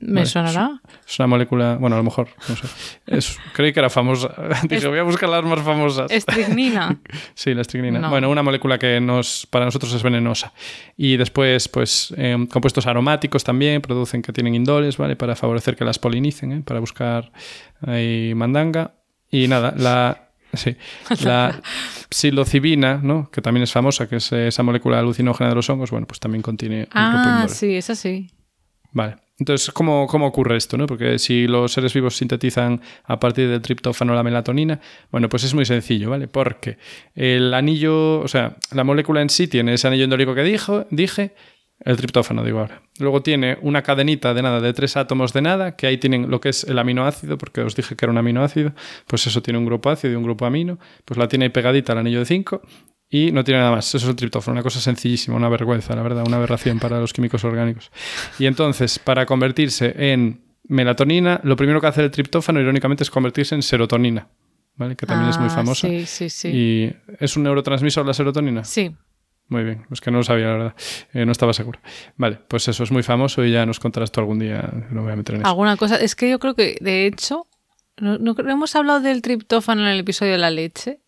[0.00, 0.80] ¿Me vale, sonará?
[1.06, 2.66] Es una molécula, bueno, a lo mejor, no sé.
[3.06, 4.34] Es- creí que era famosa.
[4.68, 6.10] Dije, voy a buscar las más famosas.
[6.10, 6.98] Estricnina.
[7.34, 7.98] Sí, la estricnina.
[8.00, 8.10] No.
[8.10, 10.52] Bueno, una molécula que nos, para nosotros es venenosa.
[10.96, 15.16] Y después, pues, eh, compuestos aromáticos también producen que tienen indoles, ¿vale?
[15.16, 16.62] Para favorecer que las polinicen, ¿eh?
[16.64, 17.30] Para buscar
[17.86, 18.94] ahí mandanga.
[19.30, 20.76] Y nada, la, Sí.
[21.24, 21.60] La
[22.10, 23.30] psilocibina, ¿no?
[23.30, 26.42] que también es famosa, que es esa molécula alucinógena de los hongos, bueno, pues también
[26.42, 28.28] contiene un Ah, sí, es así.
[28.92, 29.16] Vale.
[29.40, 30.76] Entonces, ¿cómo, ¿cómo ocurre esto?
[30.76, 30.86] ¿no?
[30.86, 35.54] Porque si los seres vivos sintetizan a partir del triptófano la melatonina, bueno, pues es
[35.54, 36.28] muy sencillo, ¿vale?
[36.28, 36.76] Porque
[37.14, 41.34] el anillo, o sea, la molécula en sí tiene ese anillo endólico que dijo, dije,
[41.82, 42.82] el triptófano, digo ahora.
[42.98, 46.38] Luego tiene una cadenita de nada, de tres átomos de nada, que ahí tienen lo
[46.38, 48.74] que es el aminoácido, porque os dije que era un aminoácido,
[49.06, 51.92] pues eso tiene un grupo ácido y un grupo amino, pues la tiene ahí pegadita
[51.92, 52.60] al anillo de 5
[53.10, 53.86] y no tiene nada más.
[53.88, 57.12] Eso es el triptófano, una cosa sencillísima, una vergüenza, la verdad, una aberración para los
[57.12, 57.90] químicos orgánicos.
[58.38, 63.54] Y entonces, para convertirse en melatonina, lo primero que hace el triptófano, irónicamente, es convertirse
[63.56, 64.28] en serotonina,
[64.76, 64.94] ¿vale?
[64.96, 65.88] Que también es muy Ah, famosa.
[65.88, 66.48] Sí, sí, sí.
[66.48, 68.64] Y es un neurotransmisor la serotonina.
[68.64, 68.94] Sí,
[69.48, 70.74] Muy bien, es que no lo sabía, la verdad.
[71.12, 71.80] Eh, no estaba seguro.
[72.16, 74.70] Vale, pues eso es muy famoso y ya nos contarás tú algún día.
[74.90, 75.50] No voy a meter en eso.
[75.50, 75.96] alguna cosa.
[75.96, 77.48] Es que yo creo que, de hecho,
[77.96, 81.00] no, no- no hemos hablado del triptófano en el episodio de la leche,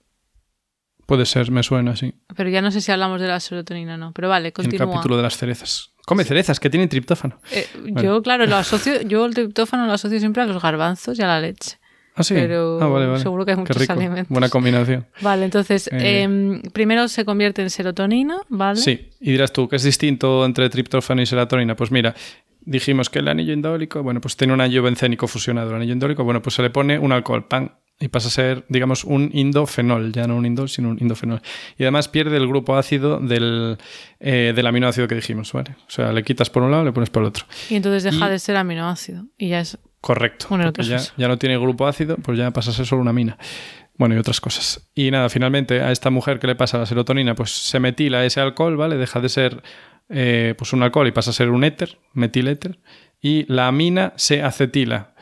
[1.07, 2.15] Puede ser, me suena así.
[2.37, 4.13] pero ya no sé si hablamos de la serotonina o no.
[4.13, 4.87] Pero vale, En el continúa.
[4.91, 5.93] capítulo de las cerezas.
[6.07, 7.39] Come cerezas, que tienen triptófano.
[7.53, 7.67] Eh,
[8.03, 11.27] Yo, claro, lo asocio, yo el triptófano lo asocio siempre a los garbanzos y a
[11.27, 11.79] la leche.
[12.15, 12.35] Ah, sí.
[12.35, 13.21] Pero ah, vale, vale.
[13.23, 13.93] seguro que hay Qué muchos rico.
[13.95, 14.29] alimentos.
[14.29, 15.07] Buena combinación.
[15.23, 16.23] Vale, entonces, Eh.
[16.23, 18.79] em, primero se convierte en serotonina, ¿vale?
[18.81, 21.75] Sí, y dirás tú, ¿qué es distinto entre triptófano y serotonina?
[21.75, 22.15] Pues mira,
[22.61, 25.71] dijimos que el anillo indólico, bueno, pues tiene un anillo bencénico fusionado.
[25.71, 28.65] El anillo indólico, bueno, pues se le pone un alcohol, pan, y pasa a ser,
[28.69, 31.41] digamos, un indofenol, ya no un indol, sino un indofenol.
[31.79, 33.79] Y además pierde el grupo ácido del,
[34.19, 35.77] eh, del aminoácido que dijimos, ¿vale?
[35.87, 37.45] O sea, le quitas por un lado, le pones por el otro.
[37.71, 39.27] Y entonces deja Y- de ser aminoácido.
[39.39, 39.79] Y ya es.
[40.01, 40.47] Correcto.
[40.49, 43.39] Bueno, ya, ya no tiene grupo ácido, pues ya pasa a ser solo una mina.
[43.97, 44.91] Bueno, y otras cosas.
[44.97, 48.41] Y nada, finalmente a esta mujer que le pasa la serotonina, pues se metila ese
[48.41, 48.97] alcohol, ¿vale?
[48.97, 49.63] Deja de ser
[50.09, 52.81] eh, pues un alcohol y pasa a ser un éter, metiléter.
[53.21, 55.15] Y la amina se acetila.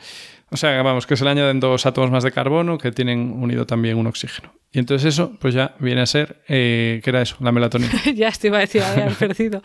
[0.53, 3.65] O sea, vamos, que se le añaden dos átomos más de carbono que tienen unido
[3.65, 4.53] también un oxígeno.
[4.71, 7.37] Y entonces eso, pues ya viene a ser, eh, ¿qué era eso?
[7.39, 7.91] La melatonina.
[8.15, 9.61] ya te iba a decir, había perdido.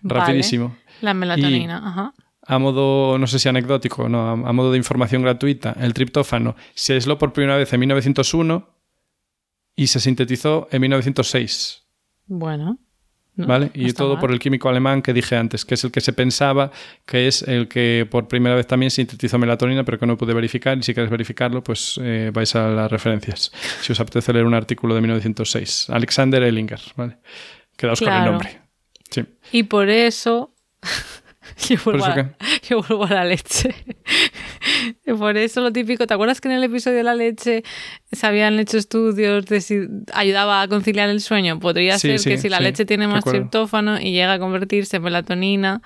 [0.00, 0.20] Vale.
[0.20, 0.76] Rapidísimo.
[1.00, 2.14] La melatonina, ajá.
[2.46, 6.54] A modo, no sé si anecdótico, no, a, a modo de información gratuita, el triptófano
[6.74, 8.68] se aisló por primera vez en 1901
[9.74, 11.82] y se sintetizó en 1906,
[12.26, 12.78] Bueno.
[13.38, 13.70] No, ¿vale?
[13.74, 14.20] no y todo mal.
[14.20, 16.72] por el químico alemán que dije antes, que es el que se pensaba
[17.06, 20.76] que es el que por primera vez también sintetizó melatonina, pero que no pude verificar.
[20.76, 23.52] Y si queréis verificarlo, pues eh, vais a las referencias.
[23.80, 25.90] Si os apetece leer un artículo de 1906.
[25.90, 27.18] Alexander Ellinger, ¿vale?
[27.76, 28.60] Quedaos con el nombre.
[29.10, 29.24] Sí.
[29.52, 30.52] Y por eso.
[31.68, 32.36] Yo vuelvo, a, la-
[32.68, 33.74] yo vuelvo a la leche.
[35.18, 37.62] Por eso lo típico, ¿te acuerdas que en el episodio de la leche
[38.12, 39.80] se habían hecho estudios de si
[40.12, 41.58] ayudaba a conciliar el sueño?
[41.58, 44.38] Podría Sí, ser sí, que si la sí, leche tiene más triptófano y llega a
[44.38, 45.82] convertirse en melatonina,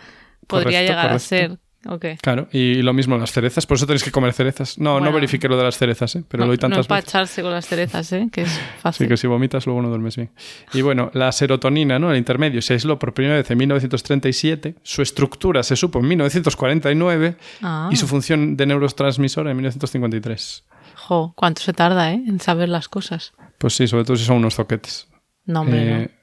[0.47, 1.59] podría Correcto, llegar a ser.
[1.89, 2.05] Ok.
[2.21, 4.79] Claro, y lo mismo las cerezas, por eso tenéis que comer cerezas.
[4.79, 5.13] No, no Bueno.
[5.15, 6.23] verifiqué lo de las cerezas, ¿eh?
[6.29, 7.43] pero no, lo no tantas para veces.
[7.43, 8.29] con las cerezas, ¿eh?
[8.31, 9.09] que es Sí, fácil.
[9.09, 10.31] que si vomitas luego no duermes bien.
[10.73, 12.13] Y bueno, la serotonina, ¿no?
[12.13, 17.37] El intermedio se aisló por primera vez en 1937, su estructura se supo en 1949
[17.63, 20.65] Ah, y su función de neurotransmisor en 1953.
[20.95, 23.33] jo, ¿cuánto se tarda eh, en saber las cosas?
[23.59, 25.09] Pues sí, sobre todo si son unos zoquetes.
[25.47, 26.22] No, hombre, Eh, no.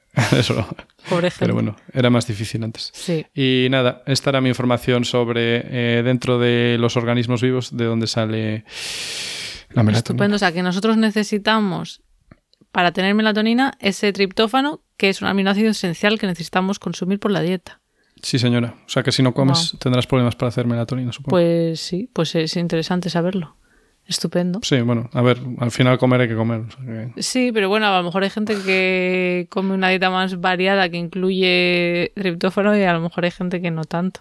[0.54, 0.66] No.
[1.08, 1.38] Pobre gente.
[1.38, 2.90] Pero bueno, era más difícil antes.
[2.94, 3.26] Sí.
[3.34, 8.06] Y nada, esta era mi información sobre eh, dentro de los organismos vivos de dónde
[8.06, 8.64] sale
[9.70, 9.98] la melatonina.
[9.98, 10.36] Estupendo.
[10.36, 12.02] O sea, que nosotros necesitamos,
[12.72, 17.40] para tener melatonina, ese triptófano, que es un aminoácido esencial que necesitamos consumir por la
[17.40, 17.80] dieta.
[18.22, 18.74] Sí, señora.
[18.86, 21.30] O sea que si no comes tendrás problemas para hacer melatonina, supongo.
[21.30, 23.56] Pues sí, pues es interesante saberlo.
[24.10, 24.58] Estupendo.
[24.62, 26.60] Sí, bueno, a ver, al final comer hay que comer.
[26.62, 30.10] o sea que- Sí, pero bueno, a lo mejor hay gente que come una dieta
[30.10, 34.20] más variada que incluye triptófano y a lo mejor hay gente que no tanto.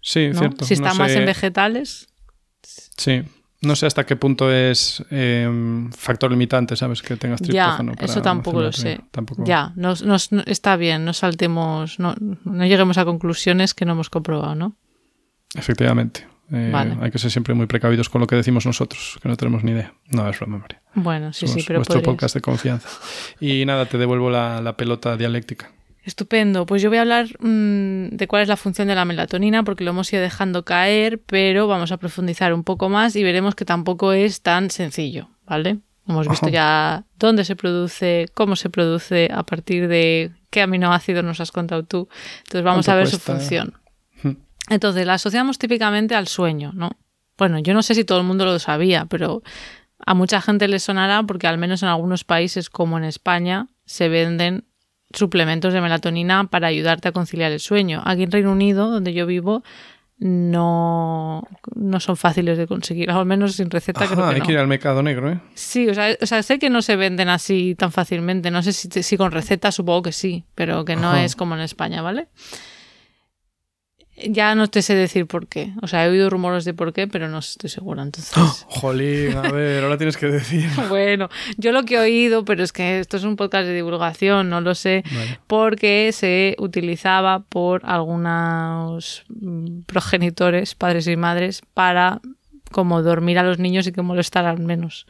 [0.00, 0.38] Sí, ¿no?
[0.38, 0.64] cierto.
[0.64, 2.08] Si está no más sé- en vegetales,
[2.96, 3.22] Sí.
[3.62, 5.48] No sé hasta qué punto es eh,
[5.96, 7.02] factor limitante, ¿sabes?
[7.02, 7.92] Que tengas ya, triptófano.
[7.94, 9.00] para eso tampoco lo sé.
[9.10, 9.44] Tampoco...
[9.44, 13.92] Ya, nos, nos- no- está bien, no saltemos, no, no lleguemos a conclusiones que no
[13.92, 14.76] hemos comprobado, ¿no?
[15.54, 16.26] Efectivamente.
[16.52, 16.96] Eh, Vale.
[17.00, 19.72] Hay que ser siempre muy precavidos con lo que decimos nosotros, que no tenemos ni
[19.72, 19.94] idea.
[20.10, 20.78] No, es broma, hombre.
[20.94, 22.04] Bueno, sí, sí, pero podrías.
[22.04, 22.88] podcast de confianza.
[23.40, 25.70] Y nada, te devuelvo la, la pelota dialéctica.
[26.04, 26.66] Estupendo.
[26.66, 29.82] Pues yo voy a hablar mm, de cuál es la función de la melatonina, porque
[29.82, 33.64] lo hemos ido dejando caer, pero vamos a profundizar un poco más y veremos que
[33.64, 35.78] tampoco es tan sencillo, ¿vale?
[36.08, 36.52] Hemos visto Ajá.
[36.52, 41.82] ya dónde se produce, cómo se produce, a partir de qué aminoácidos nos has contado
[41.82, 42.08] tú.
[42.38, 43.74] Entonces vamos ¿Cuánto a ver su función.
[44.68, 46.90] Entonces la asociamos típicamente al sueño, ¿no?
[47.38, 49.42] Bueno, yo no sé si todo el mundo lo sabía, pero
[50.04, 54.08] a mucha gente le sonará porque al menos en algunos países como en España se
[54.08, 54.64] venden
[55.12, 58.02] suplementos de melatonina para ayudarte a conciliar el sueño.
[58.04, 59.62] Aquí en Reino Unido, donde yo vivo,
[60.18, 61.42] no,
[61.74, 64.46] no son fáciles de conseguir, al menos sin receta Ajá, creo que hay no.
[64.46, 65.40] que ir al mercado negro, ¿eh?
[65.54, 68.50] Sí, o sea, o sea, sé que no se venden así tan fácilmente.
[68.50, 71.24] No sé si, si con receta, supongo que sí, pero que no Ajá.
[71.24, 72.28] es como en España, ¿vale?
[74.16, 75.72] Ya no te sé decir por qué.
[75.82, 78.02] O sea, he oído rumores de por qué, pero no estoy segura.
[78.02, 78.32] Entonces,
[78.68, 80.68] Jolín, a ver, ahora tienes que decir.
[80.88, 84.48] bueno, yo lo que he oído, pero es que esto es un podcast de divulgación,
[84.48, 85.38] no lo sé, Vale.
[85.46, 92.20] porque se utilizaba por algunos mm, progenitores, padres y madres, para
[92.72, 95.06] como dormir a los niños y que molestaran menos.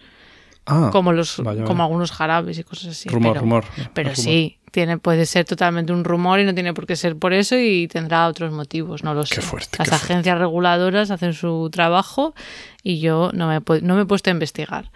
[0.69, 3.09] Ah, como los vaya, como algunos jarabes y cosas así.
[3.09, 3.65] rumor, pero, rumor.
[3.95, 4.17] Pero rumor.
[4.17, 7.57] sí, tiene, puede ser totalmente un rumor y no tiene por qué ser por eso
[7.59, 9.37] y tendrá otros motivos, no lo sé.
[9.37, 10.05] Qué fuerte, Las fuerte.
[10.07, 12.35] agencias reguladoras hacen su trabajo
[12.83, 14.91] y yo no me, no me he puesto a investigar.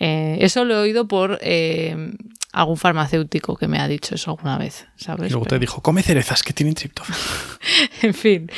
[0.00, 2.12] Eh, eso lo he oído por eh,
[2.52, 5.26] algún farmacéutico que me ha dicho eso alguna vez, ¿sabes?
[5.26, 7.18] Y luego Pero- te dijo, come cerezas que tienen triptófano.
[8.02, 8.50] en fin.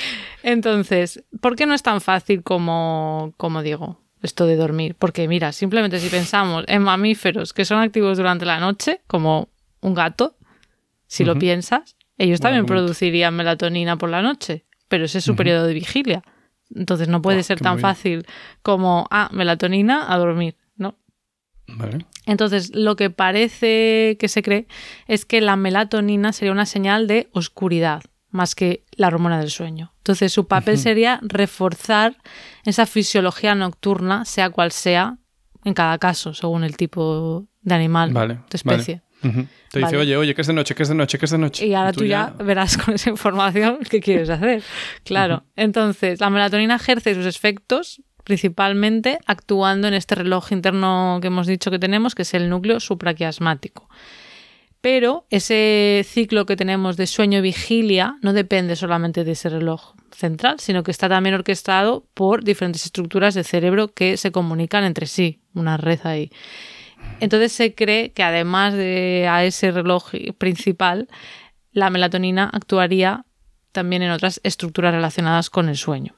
[0.43, 4.97] Entonces, ¿por qué no es tan fácil como, como digo, esto de dormir?
[4.99, 9.49] Porque mira, simplemente si pensamos en mamíferos que son activos durante la noche, como
[9.81, 10.37] un gato,
[11.11, 15.67] si lo piensas, ellos también producirían melatonina por la noche, pero ese es su periodo
[15.67, 16.23] de vigilia.
[16.73, 18.25] Entonces no puede ser tan fácil
[18.63, 20.97] como, ah, melatonina a dormir, ¿no?
[21.67, 22.07] Vale.
[22.27, 24.69] Entonces, lo que parece que se cree
[25.09, 29.93] es que la melatonina sería una señal de oscuridad más que la hormona del sueño.
[29.97, 32.17] Entonces, su papel sería reforzar
[32.65, 35.19] esa fisiología nocturna, sea cual sea,
[35.65, 39.03] en cada caso, según el tipo de animal, Vale, de especie.
[39.21, 41.39] Te dice, oye, oye, que es de noche, que es de noche, que es de
[41.39, 41.66] noche.
[41.66, 44.62] Y ahora tú ya verás con esa información qué quieres hacer.
[45.05, 45.45] Claro.
[45.57, 51.71] Entonces, la melatonina ejerce sus efectos principalmente actuando en este reloj interno que hemos dicho
[51.71, 53.89] que tenemos, que es el núcleo supraquiasmático.
[54.81, 60.83] Pero ese ciclo que tenemos de sueño-vigilia no depende solamente de ese reloj central, sino
[60.83, 65.77] que está también orquestado por diferentes estructuras de cerebro que se comunican entre sí, una
[65.77, 66.31] red ahí.
[67.21, 71.09] Entonces se cree que además de a ese reloj principal,
[71.73, 73.27] la melatonina actuaría
[73.73, 76.15] también en otras estructuras relacionadas con el sueño.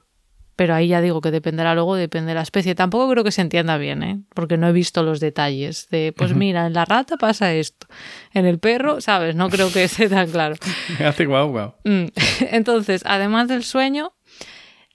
[0.54, 2.74] Pero ahí ya digo que dependerá luego, depende de la especie.
[2.74, 4.20] Tampoco creo que se entienda bien, ¿eh?
[4.34, 7.86] porque no he visto los detalles de, pues mira, en la rata pasa esto,
[8.34, 9.34] en el perro, ¿sabes?
[9.34, 10.56] No creo que esté tan claro.
[10.98, 11.74] Me hace guau, guau.
[11.84, 12.06] Mm.
[12.50, 14.12] Entonces, además del sueño,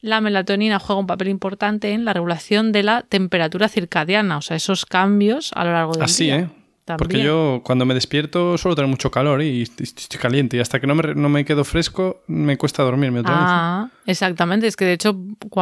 [0.02, 4.58] la melatonina juega un papel importante en la regulación de la temperatura circadiana, o sea,
[4.58, 6.36] esos cambios a lo largo del Así, día.
[6.40, 6.50] ¿eh?
[6.98, 7.26] Porque También.
[7.26, 9.86] yo cuando me despierto suelo tener mucho calor y estoy,
[10.22, 10.56] caliente.
[10.56, 13.44] Y hasta que no me, no me quedo fresco, me cuesta dormirme otra vez.
[13.46, 14.68] Ah, exactamente.
[14.68, 15.18] Es que de hecho,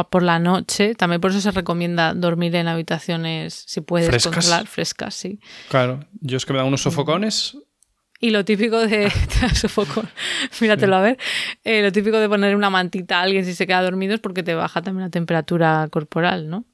[0.08, 4.34] por la noche, también por eso se recomienda dormir en habitaciones, si puedes ¿Frescas?
[4.34, 5.40] controlar, frescas, sí.
[5.68, 7.58] Claro, yo es que me dan unos sofocones.
[8.20, 9.10] Y lo típico de.
[9.28, 10.08] te da sofocón.
[10.60, 11.18] Míratelo a ver.
[11.64, 14.42] Eh, lo típico de poner una mantita a alguien si se queda dormido es porque
[14.42, 16.64] te baja también la temperatura corporal, ¿no?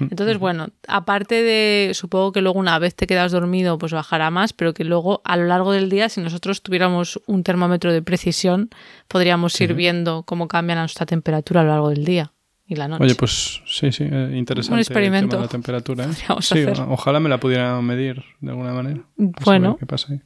[0.00, 4.52] Entonces, bueno, aparte de, supongo que luego una vez te quedas dormido, pues bajará más,
[4.52, 8.70] pero que luego a lo largo del día, si nosotros tuviéramos un termómetro de precisión,
[9.06, 12.32] podríamos ir viendo cómo cambia nuestra temperatura a lo largo del día
[12.66, 13.04] y la noche.
[13.04, 14.74] Oye, pues sí, sí, eh, interesante.
[14.74, 15.36] Un el tema experimento.
[15.36, 16.04] de la temperatura.
[16.06, 16.12] ¿eh?
[16.12, 16.80] Sí, hacer.
[16.88, 19.02] ojalá me la pudiera medir de alguna manera.
[19.16, 19.76] Bueno.
[19.78, 20.20] ¿Qué pasa ahí?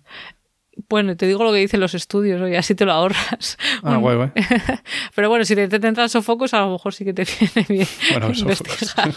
[0.89, 3.59] Bueno, te digo lo que dicen los estudios, oye, así te lo ahorras.
[3.83, 4.31] Ah, Un- guay, guay.
[5.15, 7.87] Pero bueno, si te, te entran sofocos, a lo mejor sí que te viene bien
[8.13, 9.15] Bueno, investigar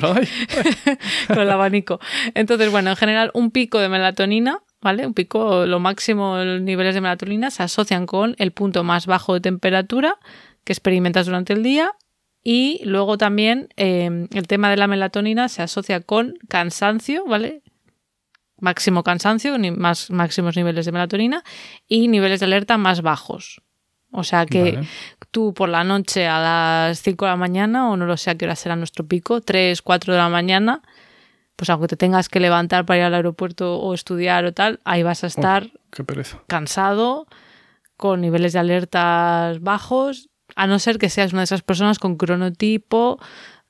[1.28, 2.00] con el abanico.
[2.34, 5.06] Entonces, bueno, en general, un pico de melatonina, ¿vale?
[5.06, 9.34] Un pico, lo máximo, los niveles de melatonina se asocian con el punto más bajo
[9.34, 10.18] de temperatura
[10.64, 11.92] que experimentas durante el día.
[12.44, 17.62] Y luego también eh, el tema de la melatonina se asocia con cansancio, ¿vale?
[18.62, 21.42] Máximo cansancio, ni más, máximos niveles de melatonina
[21.88, 23.60] y niveles de alerta más bajos.
[24.12, 24.88] O sea que Vale.
[25.32, 28.36] tú por la noche a las 5 de la mañana, o no lo sé a
[28.36, 30.82] qué hora será nuestro pico, 3, 4 de la mañana,
[31.56, 35.02] pues aunque te tengas que levantar para ir al aeropuerto o estudiar o tal, ahí
[35.02, 35.70] vas a estar
[36.46, 37.26] cansado,
[37.96, 42.16] con niveles de alertas bajos, a no ser que seas una de esas personas con
[42.16, 43.18] cronotipo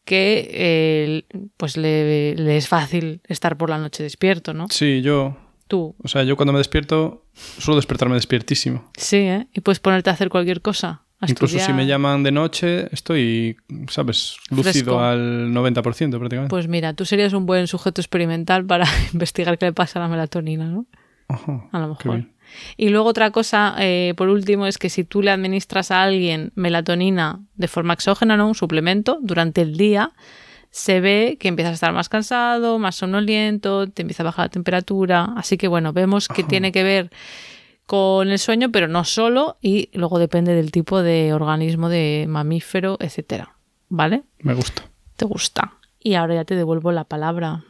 [0.05, 1.24] que eh,
[1.57, 4.66] pues le, le es fácil estar por la noche despierto, ¿no?
[4.70, 5.36] Sí, yo.
[5.68, 8.90] Tú, O sea, yo cuando me despierto, suelo despertarme despiertísimo.
[8.96, 9.46] sí, ¿eh?
[9.55, 11.03] Y puedes ponerte a hacer cualquier cosa.
[11.20, 13.57] a Incluso si me llaman de noche, estoy,
[13.88, 14.36] ¿sabes?
[14.50, 15.00] Lúcido Fresco.
[15.00, 15.82] al 90%
[16.18, 16.50] prácticamente.
[16.50, 20.09] Pues mira, tú serías un buen sujeto experimental para investigar qué le pasa a la
[20.09, 20.86] melatonina, ¿no?
[21.72, 22.26] A lo mejor.
[22.76, 26.53] Y luego otra cosa, eh, por último, es que si tú le administras a alguien
[26.55, 28.48] melatonina de forma exógena, ¿no?
[28.48, 30.12] Un suplemento, durante el día,
[30.70, 34.50] se ve que empiezas a estar más cansado, más somnoliento, te empieza a bajar la
[34.50, 35.32] temperatura.
[35.36, 36.48] Así que bueno, vemos que Ajá.
[36.48, 37.11] tiene que ver
[37.86, 42.96] con el sueño, pero no solo, y luego depende del tipo de organismo, de mamífero,
[43.00, 43.57] etcétera.
[43.90, 44.22] ¿Vale?
[44.38, 44.82] Me gusta.
[45.16, 45.74] ¿Te gusta?
[46.00, 47.64] Y ahora ya te devuelvo la palabra.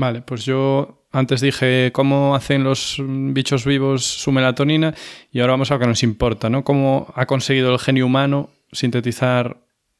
[0.00, 4.94] Vale, pues yo antes dije cómo hacen los bichos vivos su melatonina
[5.30, 6.64] y ahora vamos a lo que nos importa, ¿no?
[6.64, 9.58] Cómo ha conseguido el genio humano sintetizar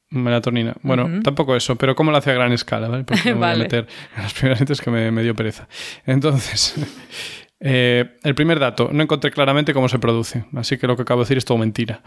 [0.09, 0.74] melatonina.
[0.80, 3.05] Bueno, tampoco eso, pero cómo lo hace a gran escala, ¿vale?
[3.05, 5.68] Porque no voy a meter en las primeras que me, me dio pereza.
[6.07, 6.76] Entonces,
[7.62, 11.20] eh, el primer dato, no encontré claramente cómo se produce, así que lo que acabo
[11.20, 12.02] de decir es todo mentira.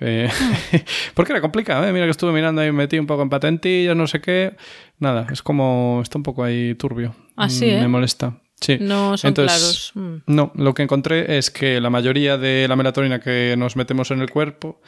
[0.00, 0.28] Eh,
[1.14, 1.92] porque era complicado, ¿eh?
[1.92, 4.54] mira que estuve mirando ahí, metí un poco en patentillas, no sé qué.
[4.98, 7.14] Nada, es como, está un poco ahí turbio.
[7.36, 8.38] Así, mm, Me molesta.
[8.60, 8.76] Sí.
[8.80, 9.92] No son claros.
[9.94, 10.16] Mm.
[10.26, 14.20] No, lo que encontré es que la mayoría de la melatonina que nos metemos en
[14.20, 14.80] el cuerpo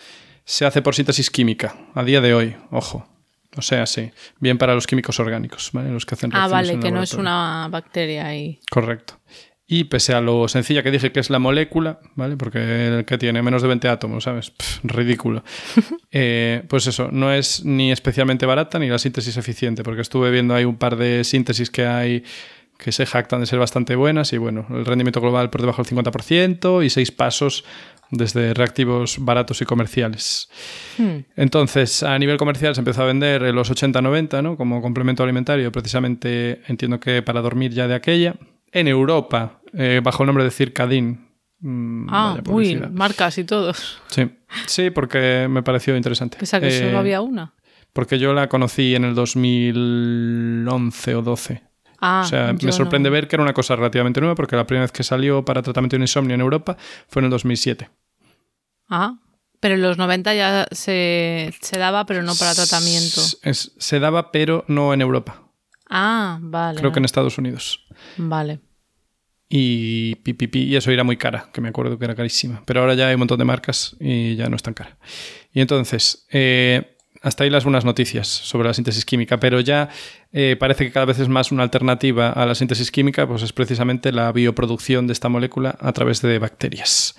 [0.45, 3.09] se hace por síntesis química, a día de hoy, ojo.
[3.57, 5.91] O sea, sí, bien para los químicos orgánicos, ¿vale?
[5.91, 8.61] Los que hacen Ah, vale, que no es una bacteria ahí.
[8.71, 9.15] Correcto.
[9.73, 12.37] Y pese a lo sencilla que dije que es la molécula, ¿vale?
[12.37, 14.53] Porque el que tiene menos de 20 átomos, ¿sabes?
[14.83, 15.45] ridículo.
[16.13, 20.57] Eh, pues eso, no es ni especialmente barata ni la síntesis eficiente, porque estuve viendo
[20.57, 22.25] ahí un par de síntesis que hay
[22.77, 25.97] que se jactan de ser bastante buenas y bueno, el rendimiento global por debajo del
[25.97, 27.65] 50% y seis pasos
[28.11, 30.49] desde reactivos baratos y comerciales.
[30.99, 31.19] Hmm.
[31.37, 34.57] Entonces, a nivel comercial se empezó a vender en los 80-90, ¿no?
[34.57, 38.35] Como complemento alimentario, precisamente entiendo que para dormir ya de aquella.
[38.73, 41.29] En Europa, eh, bajo el nombre de Circadin.
[41.61, 44.01] Mm, ah, uy, marcas y todos.
[44.09, 44.31] Sí,
[44.67, 46.39] sí, porque me pareció interesante.
[46.39, 47.55] Pesa que solo eh, había una.
[47.93, 51.63] Porque yo la conocí en el 2011 o 12.
[52.01, 54.85] Ah, o sea, me sorprende ver que era una cosa relativamente nueva porque la primera
[54.85, 56.77] vez que salió para tratamiento de insomnio en Europa
[57.09, 57.91] fue en el 2007.
[58.89, 59.19] Ah,
[59.61, 63.21] pero en los 90 ya se, daba, pero no para tratamiento.
[63.21, 65.43] se daba, pero no en Europa.
[65.91, 66.79] Ah, vale.
[66.79, 67.85] Creo que en Estados Unidos.
[68.17, 68.61] Vale.
[69.49, 72.63] Y, y eso era muy cara, que me acuerdo que era carísima.
[72.67, 74.97] Pero ahora ya hay un montón de marcas y ya no es tan cara.
[75.53, 79.91] Y entonces, eh, hasta ahí las buenas noticias sobre la síntesis química, pero ya
[80.33, 83.53] eh, parece que cada vez es más una alternativa a la síntesis química, pues es
[83.53, 87.15] precisamente la bioproducción de esta molécula a través de bacterias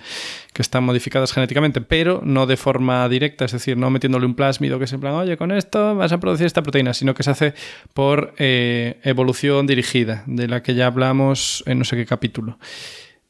[0.52, 4.78] que están modificadas genéticamente, pero no de forma directa, es decir, no metiéndole un plásmido
[4.78, 7.30] que es en plan, oye, con esto vas a producir esta proteína, sino que se
[7.30, 7.54] hace
[7.94, 12.58] por eh, evolución dirigida, de la que ya hablamos en no sé qué capítulo.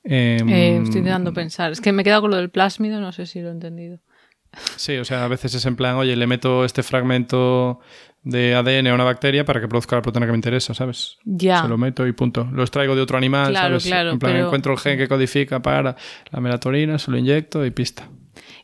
[0.05, 3.13] Em, eh, estoy intentando pensar, es que me he quedado con lo del plásmido, no
[3.13, 4.01] sé si lo he entendido.
[4.77, 7.81] Sí, o sea, a veces es en plan, oye, le meto este fragmento
[8.25, 11.19] de ADN a una bacteria para que produzca la proteína que me interesa, ¿sabes?
[11.25, 11.63] Ya.
[11.63, 12.49] Se lo meto y punto.
[12.53, 13.87] Lo extraigo de otro animal, claro, ¿sabes?
[13.87, 15.97] Claro, en plan, encuentro el gen que codifica para
[16.31, 18.09] la melatonina, se lo inyecto y pista.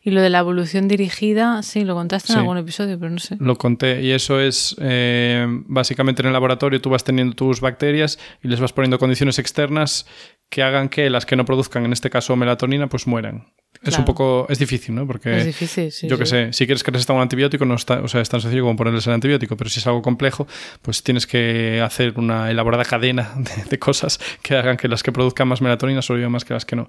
[0.03, 3.37] Y lo de la evolución dirigida, sí, lo contaste en algún episodio, pero no sé.
[3.41, 8.19] Lo conté y eso es eh, básicamente en el laboratorio tú vas teniendo tus bacterias
[8.43, 10.07] y les vas poniendo condiciones externas
[10.49, 13.47] que hagan que las que no produzcan, en este caso melatonina, pues mueran.
[13.83, 15.07] Es un poco, es difícil, ¿no?
[15.07, 18.01] Porque es difícil, sí, yo que sé, si quieres que resista un antibiótico, no está,
[18.01, 20.49] o sea, es tan sencillo como ponerles el antibiótico, pero si es algo complejo,
[20.83, 23.35] pues tienes que hacer una elaborada cadena
[23.71, 26.75] de, cosas que hagan que las que produzcan más melatonina sobrevivan más que las que
[26.75, 26.89] no.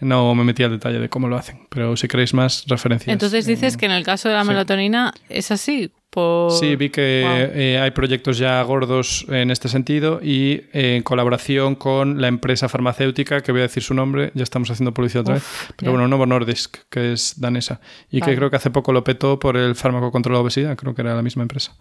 [0.00, 3.12] No me metí al detalle de cómo lo hacen, pero si queréis más referencias.
[3.12, 7.22] Entonces dices que en el caso de la melatonina es así, Sí, vi que
[7.54, 12.68] eh, hay proyectos ya gordos en este sentido y eh, en colaboración con la empresa
[12.68, 15.44] farmacéutica, que voy a decir su nombre, ya estamos haciendo publicidad otra vez,
[15.76, 17.80] pero bueno, Novo Nordisk, que es danesa,
[18.10, 20.94] y que creo que hace poco lo petó por el fármaco contra la obesidad, creo
[20.94, 21.76] que era la misma empresa.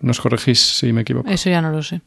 [0.00, 1.28] Nos corregís si me equivoco.
[1.28, 2.00] Eso ya no lo sé.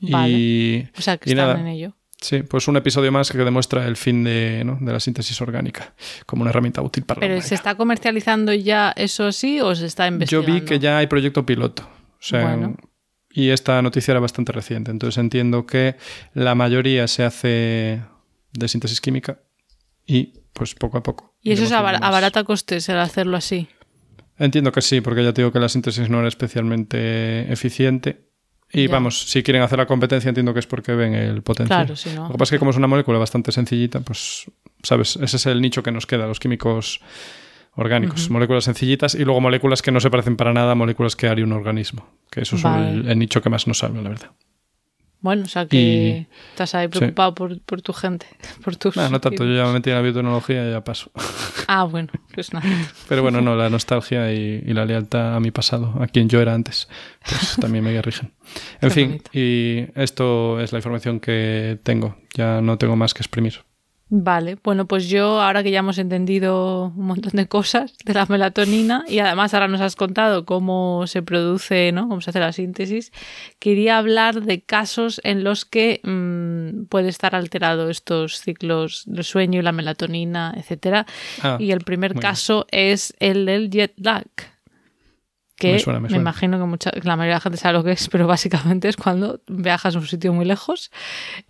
[0.00, 0.90] Vale.
[0.98, 1.94] o sea, que están en ello.
[2.20, 5.94] Sí, pues un episodio más que demuestra el fin de, la síntesis orgánica
[6.26, 10.06] como una herramienta útil para ¿Pero se está comercializando ya eso sí o se está
[10.06, 10.46] investigando?
[10.46, 11.82] Yo vi que ya hay proyecto piloto.
[11.82, 12.74] O sea,
[13.30, 14.90] y esta noticia era bastante reciente.
[14.90, 15.96] Entonces entiendo que
[16.34, 18.02] la mayoría se hace
[18.52, 19.40] de síntesis química
[20.04, 21.36] y pues poco a poco.
[21.40, 23.68] ¿Y eso es a, barata costes el hacerlo así?
[24.38, 28.29] Entiendo que sí, porque ya te digo que la síntesis no era especialmente eficiente
[28.72, 31.86] y vamos, si quieren hacer la competencia, entiendo que es porque ven el potencial.
[31.86, 32.26] Claro, sí, no.
[32.26, 34.50] Lo que pasa es que como es una molécula bastante sencillita, pues,
[34.82, 35.16] ¿sabes?
[35.16, 37.00] Ese es el nicho que nos queda, los químicos
[37.74, 38.30] orgánicos.
[38.30, 41.44] Moléculas sencillitas y luego moléculas que no se parecen para nada a moléculas que haría
[41.44, 42.06] un organismo.
[42.30, 44.30] Que eso es el, nicho que más nos salva, la verdad.
[45.22, 48.26] Bueno, o sea que estás ahí preocupado por, por, tu gente.
[48.64, 51.10] Por tus no tanto, yo ya me metí en la biotecnología y ya paso.
[51.72, 52.66] Ah, bueno, pues nada.
[53.08, 56.52] Pero bueno, no, la nostalgia y, la lealtad a mi pasado, a quien yo era
[56.52, 56.88] antes,
[57.24, 58.32] pues también me rigen.
[58.80, 62.16] En fin, y esto es la información que tengo.
[62.34, 63.60] Ya no tengo más que exprimir.
[64.12, 68.26] Vale, bueno, pues yo ahora que ya hemos entendido un montón de cosas de la
[68.26, 72.08] melatonina y además ahora nos has contado cómo se produce, ¿no?
[72.08, 73.12] Cómo se hace la síntesis,
[73.60, 79.60] quería hablar de casos en los que mmm, puede estar alterado estos ciclos del sueño
[79.60, 81.06] y la melatonina, etcétera.
[81.40, 84.26] Ah, y el primer caso es el del jet lag.
[85.60, 86.22] Que Me suena, me suena.
[86.22, 88.96] imagino que, mucha, la mayoría de la gente sabe lo que es, pero básicamente es
[88.96, 90.90] cuando viajas a un sitio muy lejos,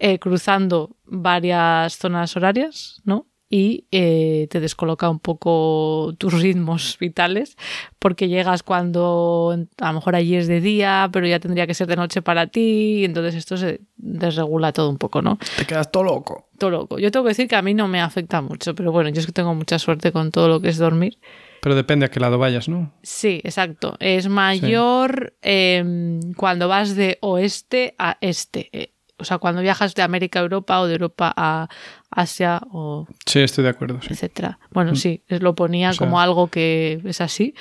[0.01, 3.27] eh, cruzando varias zonas horarias, ¿no?
[3.49, 7.57] Y eh, te descoloca un poco tus ritmos vitales,
[8.01, 11.87] porque llegas cuando a lo mejor allí es de día, pero ya tendría que ser
[11.87, 15.39] de noche para ti, y entonces esto se desregula todo un poco, ¿no?
[15.57, 16.49] Te quedas todo loco.
[16.59, 16.99] Todo loco.
[16.99, 19.27] Yo tengo que decir que a mí no me afecta mucho, pero bueno, yo es
[19.27, 21.19] que tengo mucha suerte con todo lo que es dormir.
[21.63, 22.93] Pero depende a qué lado vayas, ¿no?
[23.03, 23.97] Sí, exacto.
[24.01, 28.69] Es mayor eh, cuando vas de oeste a este.
[28.73, 31.69] Eh, o sea, cuando viajas de América a Europa o de Europa a
[32.11, 34.01] Asia o Sí, estoy de acuerdo.
[34.01, 34.09] Sí.
[34.13, 34.59] etcétera.
[34.71, 37.55] Bueno, sí, lo ponía O sea- como algo que es así.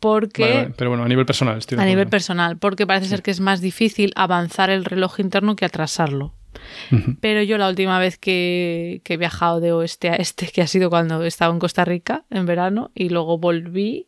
[0.00, 0.74] Porque Vale, vale.
[0.76, 3.40] Pero bueno, a nivel personal estoy de a nivel personal, porque parece ser que es
[3.40, 6.34] más difícil avanzar el reloj interno que atrasarlo.
[7.20, 10.66] Pero yo la última vez que, que he viajado de oeste a este, que ha
[10.66, 14.06] sido cuando estaba en Costa Rica en verano y luego volví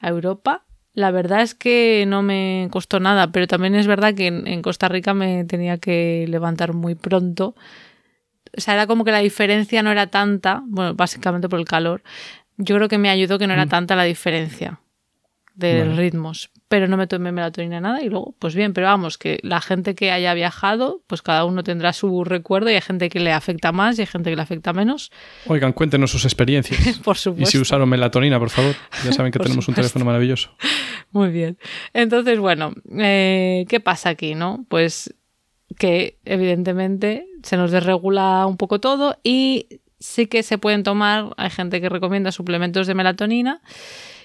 [0.00, 4.26] a Europa, la verdad es que no me costó nada, pero también es verdad que
[4.26, 7.54] en, en Costa Rica me tenía que levantar muy pronto.
[8.56, 12.02] O sea, era como que la diferencia no era tanta, bueno, básicamente por el calor.
[12.56, 13.70] Yo creo que me ayudó que no era Mm.
[13.70, 14.80] tanta la diferencia
[15.54, 19.40] de ritmos, pero no me tomé melatonina nada y luego, pues bien, pero vamos, que
[19.42, 23.18] la gente que haya viajado, pues cada uno tendrá su recuerdo y hay gente que
[23.18, 25.10] le afecta más y hay gente que le afecta menos,
[25.46, 26.98] Oigan, cuéntenos sus experiencias.
[27.04, 27.50] por y supuesto.
[27.50, 28.76] si usaron melatonina, por favor.
[29.04, 30.50] Ya saben que tenemos un teléfono maravilloso.
[31.10, 31.58] Muy bien.
[31.92, 34.64] Entonces, bueno, eh, ¿qué pasa aquí, no?
[34.68, 35.12] Pues
[35.76, 41.50] que evidentemente se nos desregula un poco todo y sí que se pueden tomar, hay
[41.50, 43.60] gente que recomienda suplementos de melatonina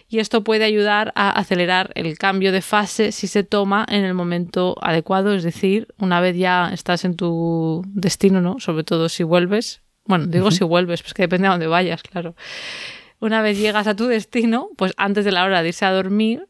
[0.07, 4.13] y esto puede ayudar a acelerar el cambio de fase si se toma en el
[4.13, 8.59] momento adecuado, es decir, una vez ya estás en tu destino, ¿no?
[8.59, 9.81] Sobre todo si vuelves.
[10.05, 12.35] Bueno, digo si vuelves, pues que depende a dónde vayas, claro.
[13.19, 16.47] Una vez llegas a tu destino, pues antes de la hora de irse a dormir,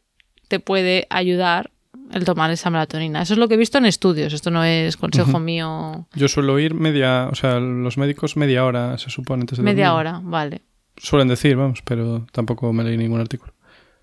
[0.50, 1.72] te puede ayudar
[2.12, 3.22] el tomar esa melatonina.
[3.22, 6.06] Eso es lo que he visto en estudios, esto no es consejo mío.
[6.14, 9.90] Yo suelo ir media, o sea, los médicos media hora, se supone, antes de Media
[9.90, 10.08] dormir.
[10.08, 10.62] hora, vale.
[10.98, 13.54] Suelen decir, vamos, pero tampoco me leí ningún artículo.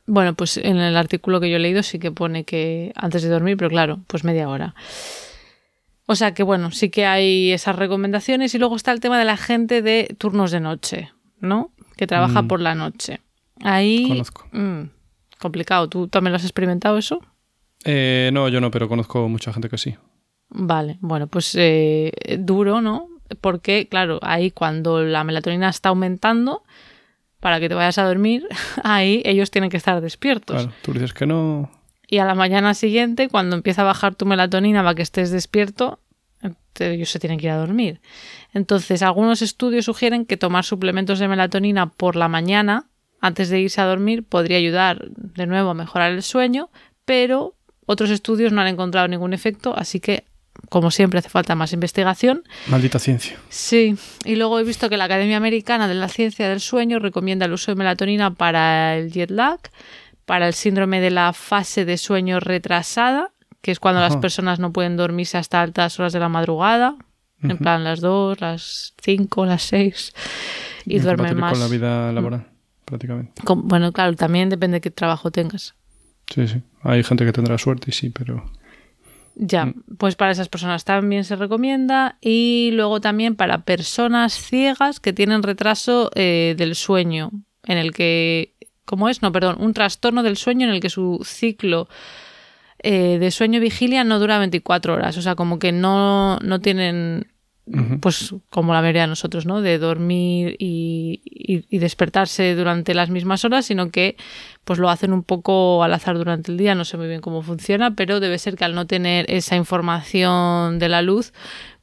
[0.07, 3.29] Bueno, pues en el artículo que yo he leído sí que pone que antes de
[3.29, 4.75] dormir, pero claro, pues media hora.
[6.07, 9.25] O sea que bueno, sí que hay esas recomendaciones y luego está el tema de
[9.25, 11.71] la gente de turnos de noche, ¿no?
[11.97, 12.49] Que trabaja Mm.
[12.49, 13.21] por la noche.
[13.63, 14.09] Ahí...
[14.09, 14.47] Conozco.
[14.53, 14.83] mm,
[15.39, 15.89] complicado.
[15.89, 17.21] ¿Tú también lo has experimentado eso?
[17.85, 19.95] Eh, no, yo no, pero conozco mucha gente que sí.
[20.51, 23.09] Vale, bueno, pues eh, duro, ¿no?
[23.41, 26.63] Porque, claro, ahí cuando la melatonina está aumentando,
[27.41, 28.47] para que te vayas a dormir,
[28.85, 30.63] ahí ellos tienen que estar despiertos.
[30.63, 31.71] Claro, tú dices que no.
[32.07, 35.99] Y a la mañana siguiente, cuando empieza a bajar tu melatonina para que estés despierto,
[36.79, 38.01] ellos se tienen que ir a dormir.
[38.53, 42.87] Entonces, algunos estudios sugieren que tomar suplementos de melatonina por la mañana,
[43.21, 46.71] antes de irse a dormir, podría ayudar de nuevo a mejorar el sueño,
[47.05, 47.55] pero
[47.87, 50.25] otros estudios no han encontrado ningún efecto, así que,
[50.69, 52.43] como siempre, hace falta más investigación.
[52.69, 53.39] Maldita ciencia.
[53.49, 57.47] Sí, y luego he visto que la Academia Americana de la Ciencia del Sueño recomienda
[57.47, 59.59] el uso de melatonina para el jet lag,
[60.25, 63.31] para el síndrome de la fase de sueño retrasada,
[63.61, 66.97] que es cuando las personas no pueden dormirse hasta altas horas de la madrugada,
[67.43, 70.13] en plan las 2, las 5, las 6,
[70.87, 71.53] y duermen más.
[71.53, 72.47] con la vida laboral,
[72.85, 73.43] prácticamente.
[73.43, 75.75] Con- Bueno, claro, también depende de qué trabajo tengas.
[76.33, 76.63] Sí, sí.
[76.83, 78.49] Hay gente que tendrá suerte y sí, pero.
[79.35, 79.75] Ya, Mm.
[79.99, 85.43] pues para esas personas también se recomienda y luego también para personas ciegas que tienen
[85.43, 87.31] retraso eh, del sueño,
[87.65, 88.55] en el que,
[88.85, 89.23] ¿cómo es?
[89.23, 91.89] No, perdón, un trastorno del sueño en el que su ciclo
[92.83, 97.32] eh, de sueño vigilia no dura 24 horas, o sea, como que no, no tienen,
[98.01, 99.63] Pues como la mayoría de nosotros, ¿no?
[99.63, 104.17] De dormir y despertarse durante las mismas horas, sino que
[104.65, 107.43] pues lo hacen un poco al azar durante el día, no sé muy bien cómo
[107.43, 111.33] funciona, pero debe ser que al no tener esa información de la luz,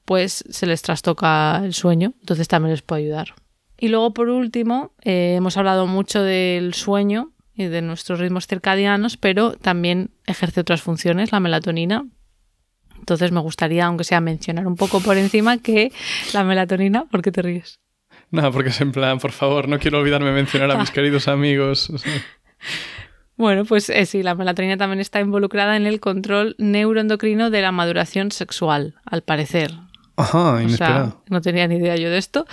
[0.05, 3.35] pues se les trastoca el sueño, entonces también les puede ayudar.
[3.77, 9.17] Y luego, por último, eh, hemos hablado mucho del sueño y de nuestros ritmos circadianos,
[9.17, 12.05] pero también ejerce otras funciones, la melatonina.
[13.09, 15.91] Entonces me gustaría, aunque sea mencionar un poco por encima, que
[16.31, 17.79] la melatonina, ¿por qué te ríes?
[18.29, 21.89] Nada, porque es en plan, por favor, no quiero olvidarme mencionar a mis queridos amigos.
[21.89, 22.13] o sea,
[23.35, 27.71] Bueno, pues eh, sí, la melatonina también está involucrada en el control neuroendocrino de la
[27.71, 29.71] maduración sexual, al parecer.
[30.15, 31.23] Ajá, inesperado.
[31.29, 32.45] no tenía ni idea yo de esto.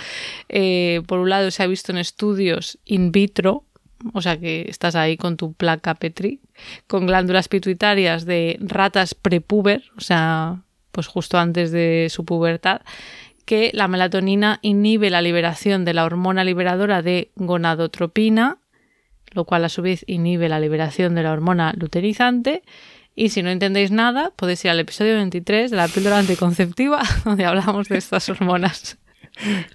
[0.49, 3.65] Eh, por un lado, se ha visto en estudios in vitro,
[4.13, 6.39] o sea que estás ahí con tu placa Petri,
[6.87, 12.81] con glándulas pituitarias de ratas prepuber, o sea, pues justo antes de su pubertad,
[13.45, 18.57] que la melatonina inhibe la liberación de la hormona liberadora de gonadotropina,
[19.31, 22.63] lo cual a su vez inhibe la liberación de la hormona luteinizante.
[23.15, 27.45] Y si no entendéis nada, podéis ir al episodio 23 de la píldora anticonceptiva, donde
[27.45, 28.97] hablamos de estas hormonas.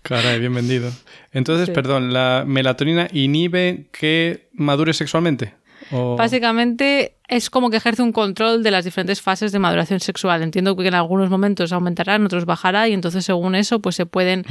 [0.02, 0.90] Caray, bien vendido.
[1.32, 5.54] Entonces, perdón, ¿la melatonina inhibe que madure sexualmente?
[5.90, 10.42] Básicamente es como que ejerce un control de las diferentes fases de maduración sexual.
[10.42, 14.06] Entiendo que en algunos momentos aumentará, en otros bajará y entonces según eso pues se
[14.06, 14.44] pueden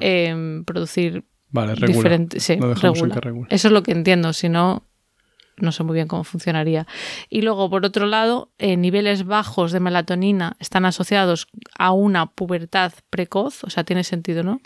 [0.00, 1.24] em, producir
[1.86, 2.42] diferentes...
[2.42, 2.58] Sí,
[3.50, 4.89] Eso es lo que entiendo, si no
[5.60, 6.86] no sé muy bien cómo funcionaría.
[7.28, 11.48] Y luego, por otro lado, eh, niveles bajos de melatonina están asociados
[11.78, 14.60] a una pubertad precoz, o sea, tiene sentido, ¿no?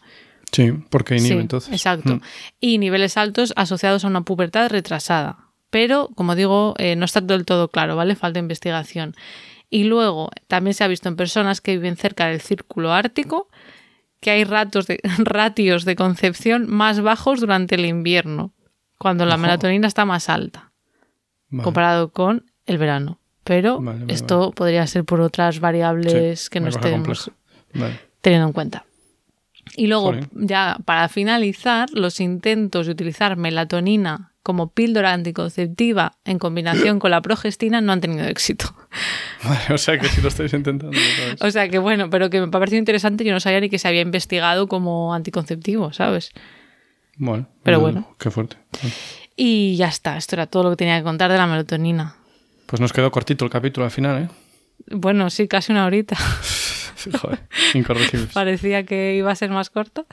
[0.53, 1.73] Sí, porque inhibe entonces.
[1.73, 2.17] Exacto.
[2.17, 2.21] Mm.
[2.61, 7.45] Y niveles altos asociados a una pubertad retrasada pero como digo, eh, no está del
[7.45, 8.15] todo claro, ¿vale?
[8.15, 9.17] Falta investigación.
[9.71, 13.49] Y luego también se ha visto en personas que viven cerca del círculo ártico
[14.21, 18.53] que hay ratos de, ratios de concepción más bajos durante el invierno,
[18.99, 20.71] cuando la melatonina está más alta,
[21.63, 23.21] comparado con el verano.
[23.45, 27.31] Pero esto podría ser por otras variables que no estemos
[28.23, 28.87] teniendo en cuenta.
[29.77, 36.99] Y luego, ya para finalizar, los intentos de utilizar melatonina como píldora anticonceptiva en combinación
[36.99, 38.75] con la progestina no han tenido éxito.
[39.71, 40.97] o sea que si lo estáis intentando.
[41.41, 43.79] o sea que bueno, pero que me ha parecido interesante, yo no sabía ni que
[43.79, 46.31] se había investigado como anticonceptivo, ¿sabes?
[47.17, 48.09] Bueno, pero bueno.
[48.19, 48.57] Qué fuerte.
[49.37, 52.17] Y ya está, esto era todo lo que tenía que contar de la melatonina.
[52.67, 54.29] Pues nos quedó cortito el capítulo al final, ¿eh?
[54.91, 56.17] Bueno, sí, casi una horita.
[57.21, 57.41] Joder,
[57.75, 58.29] incorregible.
[58.33, 60.07] Parecía que iba a ser más corto.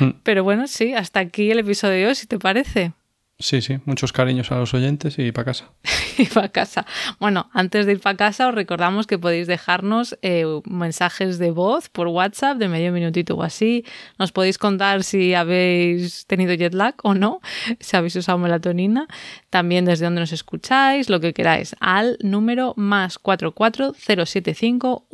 [0.00, 0.10] Mm.
[0.22, 2.92] Pero bueno, sí, hasta aquí el episodio de hoy, si te parece.
[3.38, 5.70] Sí, sí, muchos cariños a los oyentes y para casa.
[6.18, 6.86] y para casa.
[7.18, 11.88] Bueno, antes de ir para casa os recordamos que podéis dejarnos eh, mensajes de voz
[11.88, 13.84] por WhatsApp de medio minutito o así.
[14.18, 17.40] Nos podéis contar si habéis tenido jet lag o no,
[17.80, 19.06] si habéis usado melatonina.
[19.50, 25.06] También desde dónde nos escucháis, lo que queráis, al número más 44075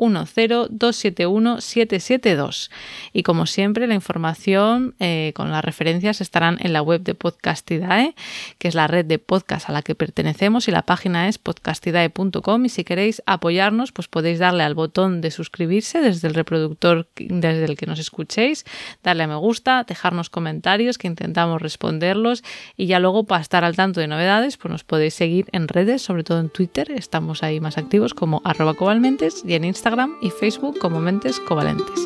[1.61, 2.71] 772.
[3.13, 8.15] Y como siempre, la información eh, con las referencias estarán en la web de Podcastidae
[8.59, 12.65] que es la red de podcast a la que pertenecemos y la página es podcastidae.com
[12.65, 17.65] y si queréis apoyarnos pues podéis darle al botón de suscribirse desde el reproductor desde
[17.65, 18.65] el que nos escuchéis,
[19.05, 22.43] darle a me gusta, dejarnos comentarios que intentamos responderlos
[22.77, 26.03] y ya luego para estar al tanto de novedades pues nos podéis seguir en redes,
[26.03, 30.31] sobre todo en Twitter, estamos ahí más activos como arroba cobalmentes y en Instagram y
[30.31, 32.01] Facebook como mentes covalentes.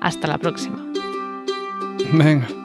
[0.00, 0.84] Hasta la próxima.
[2.12, 2.63] Venga.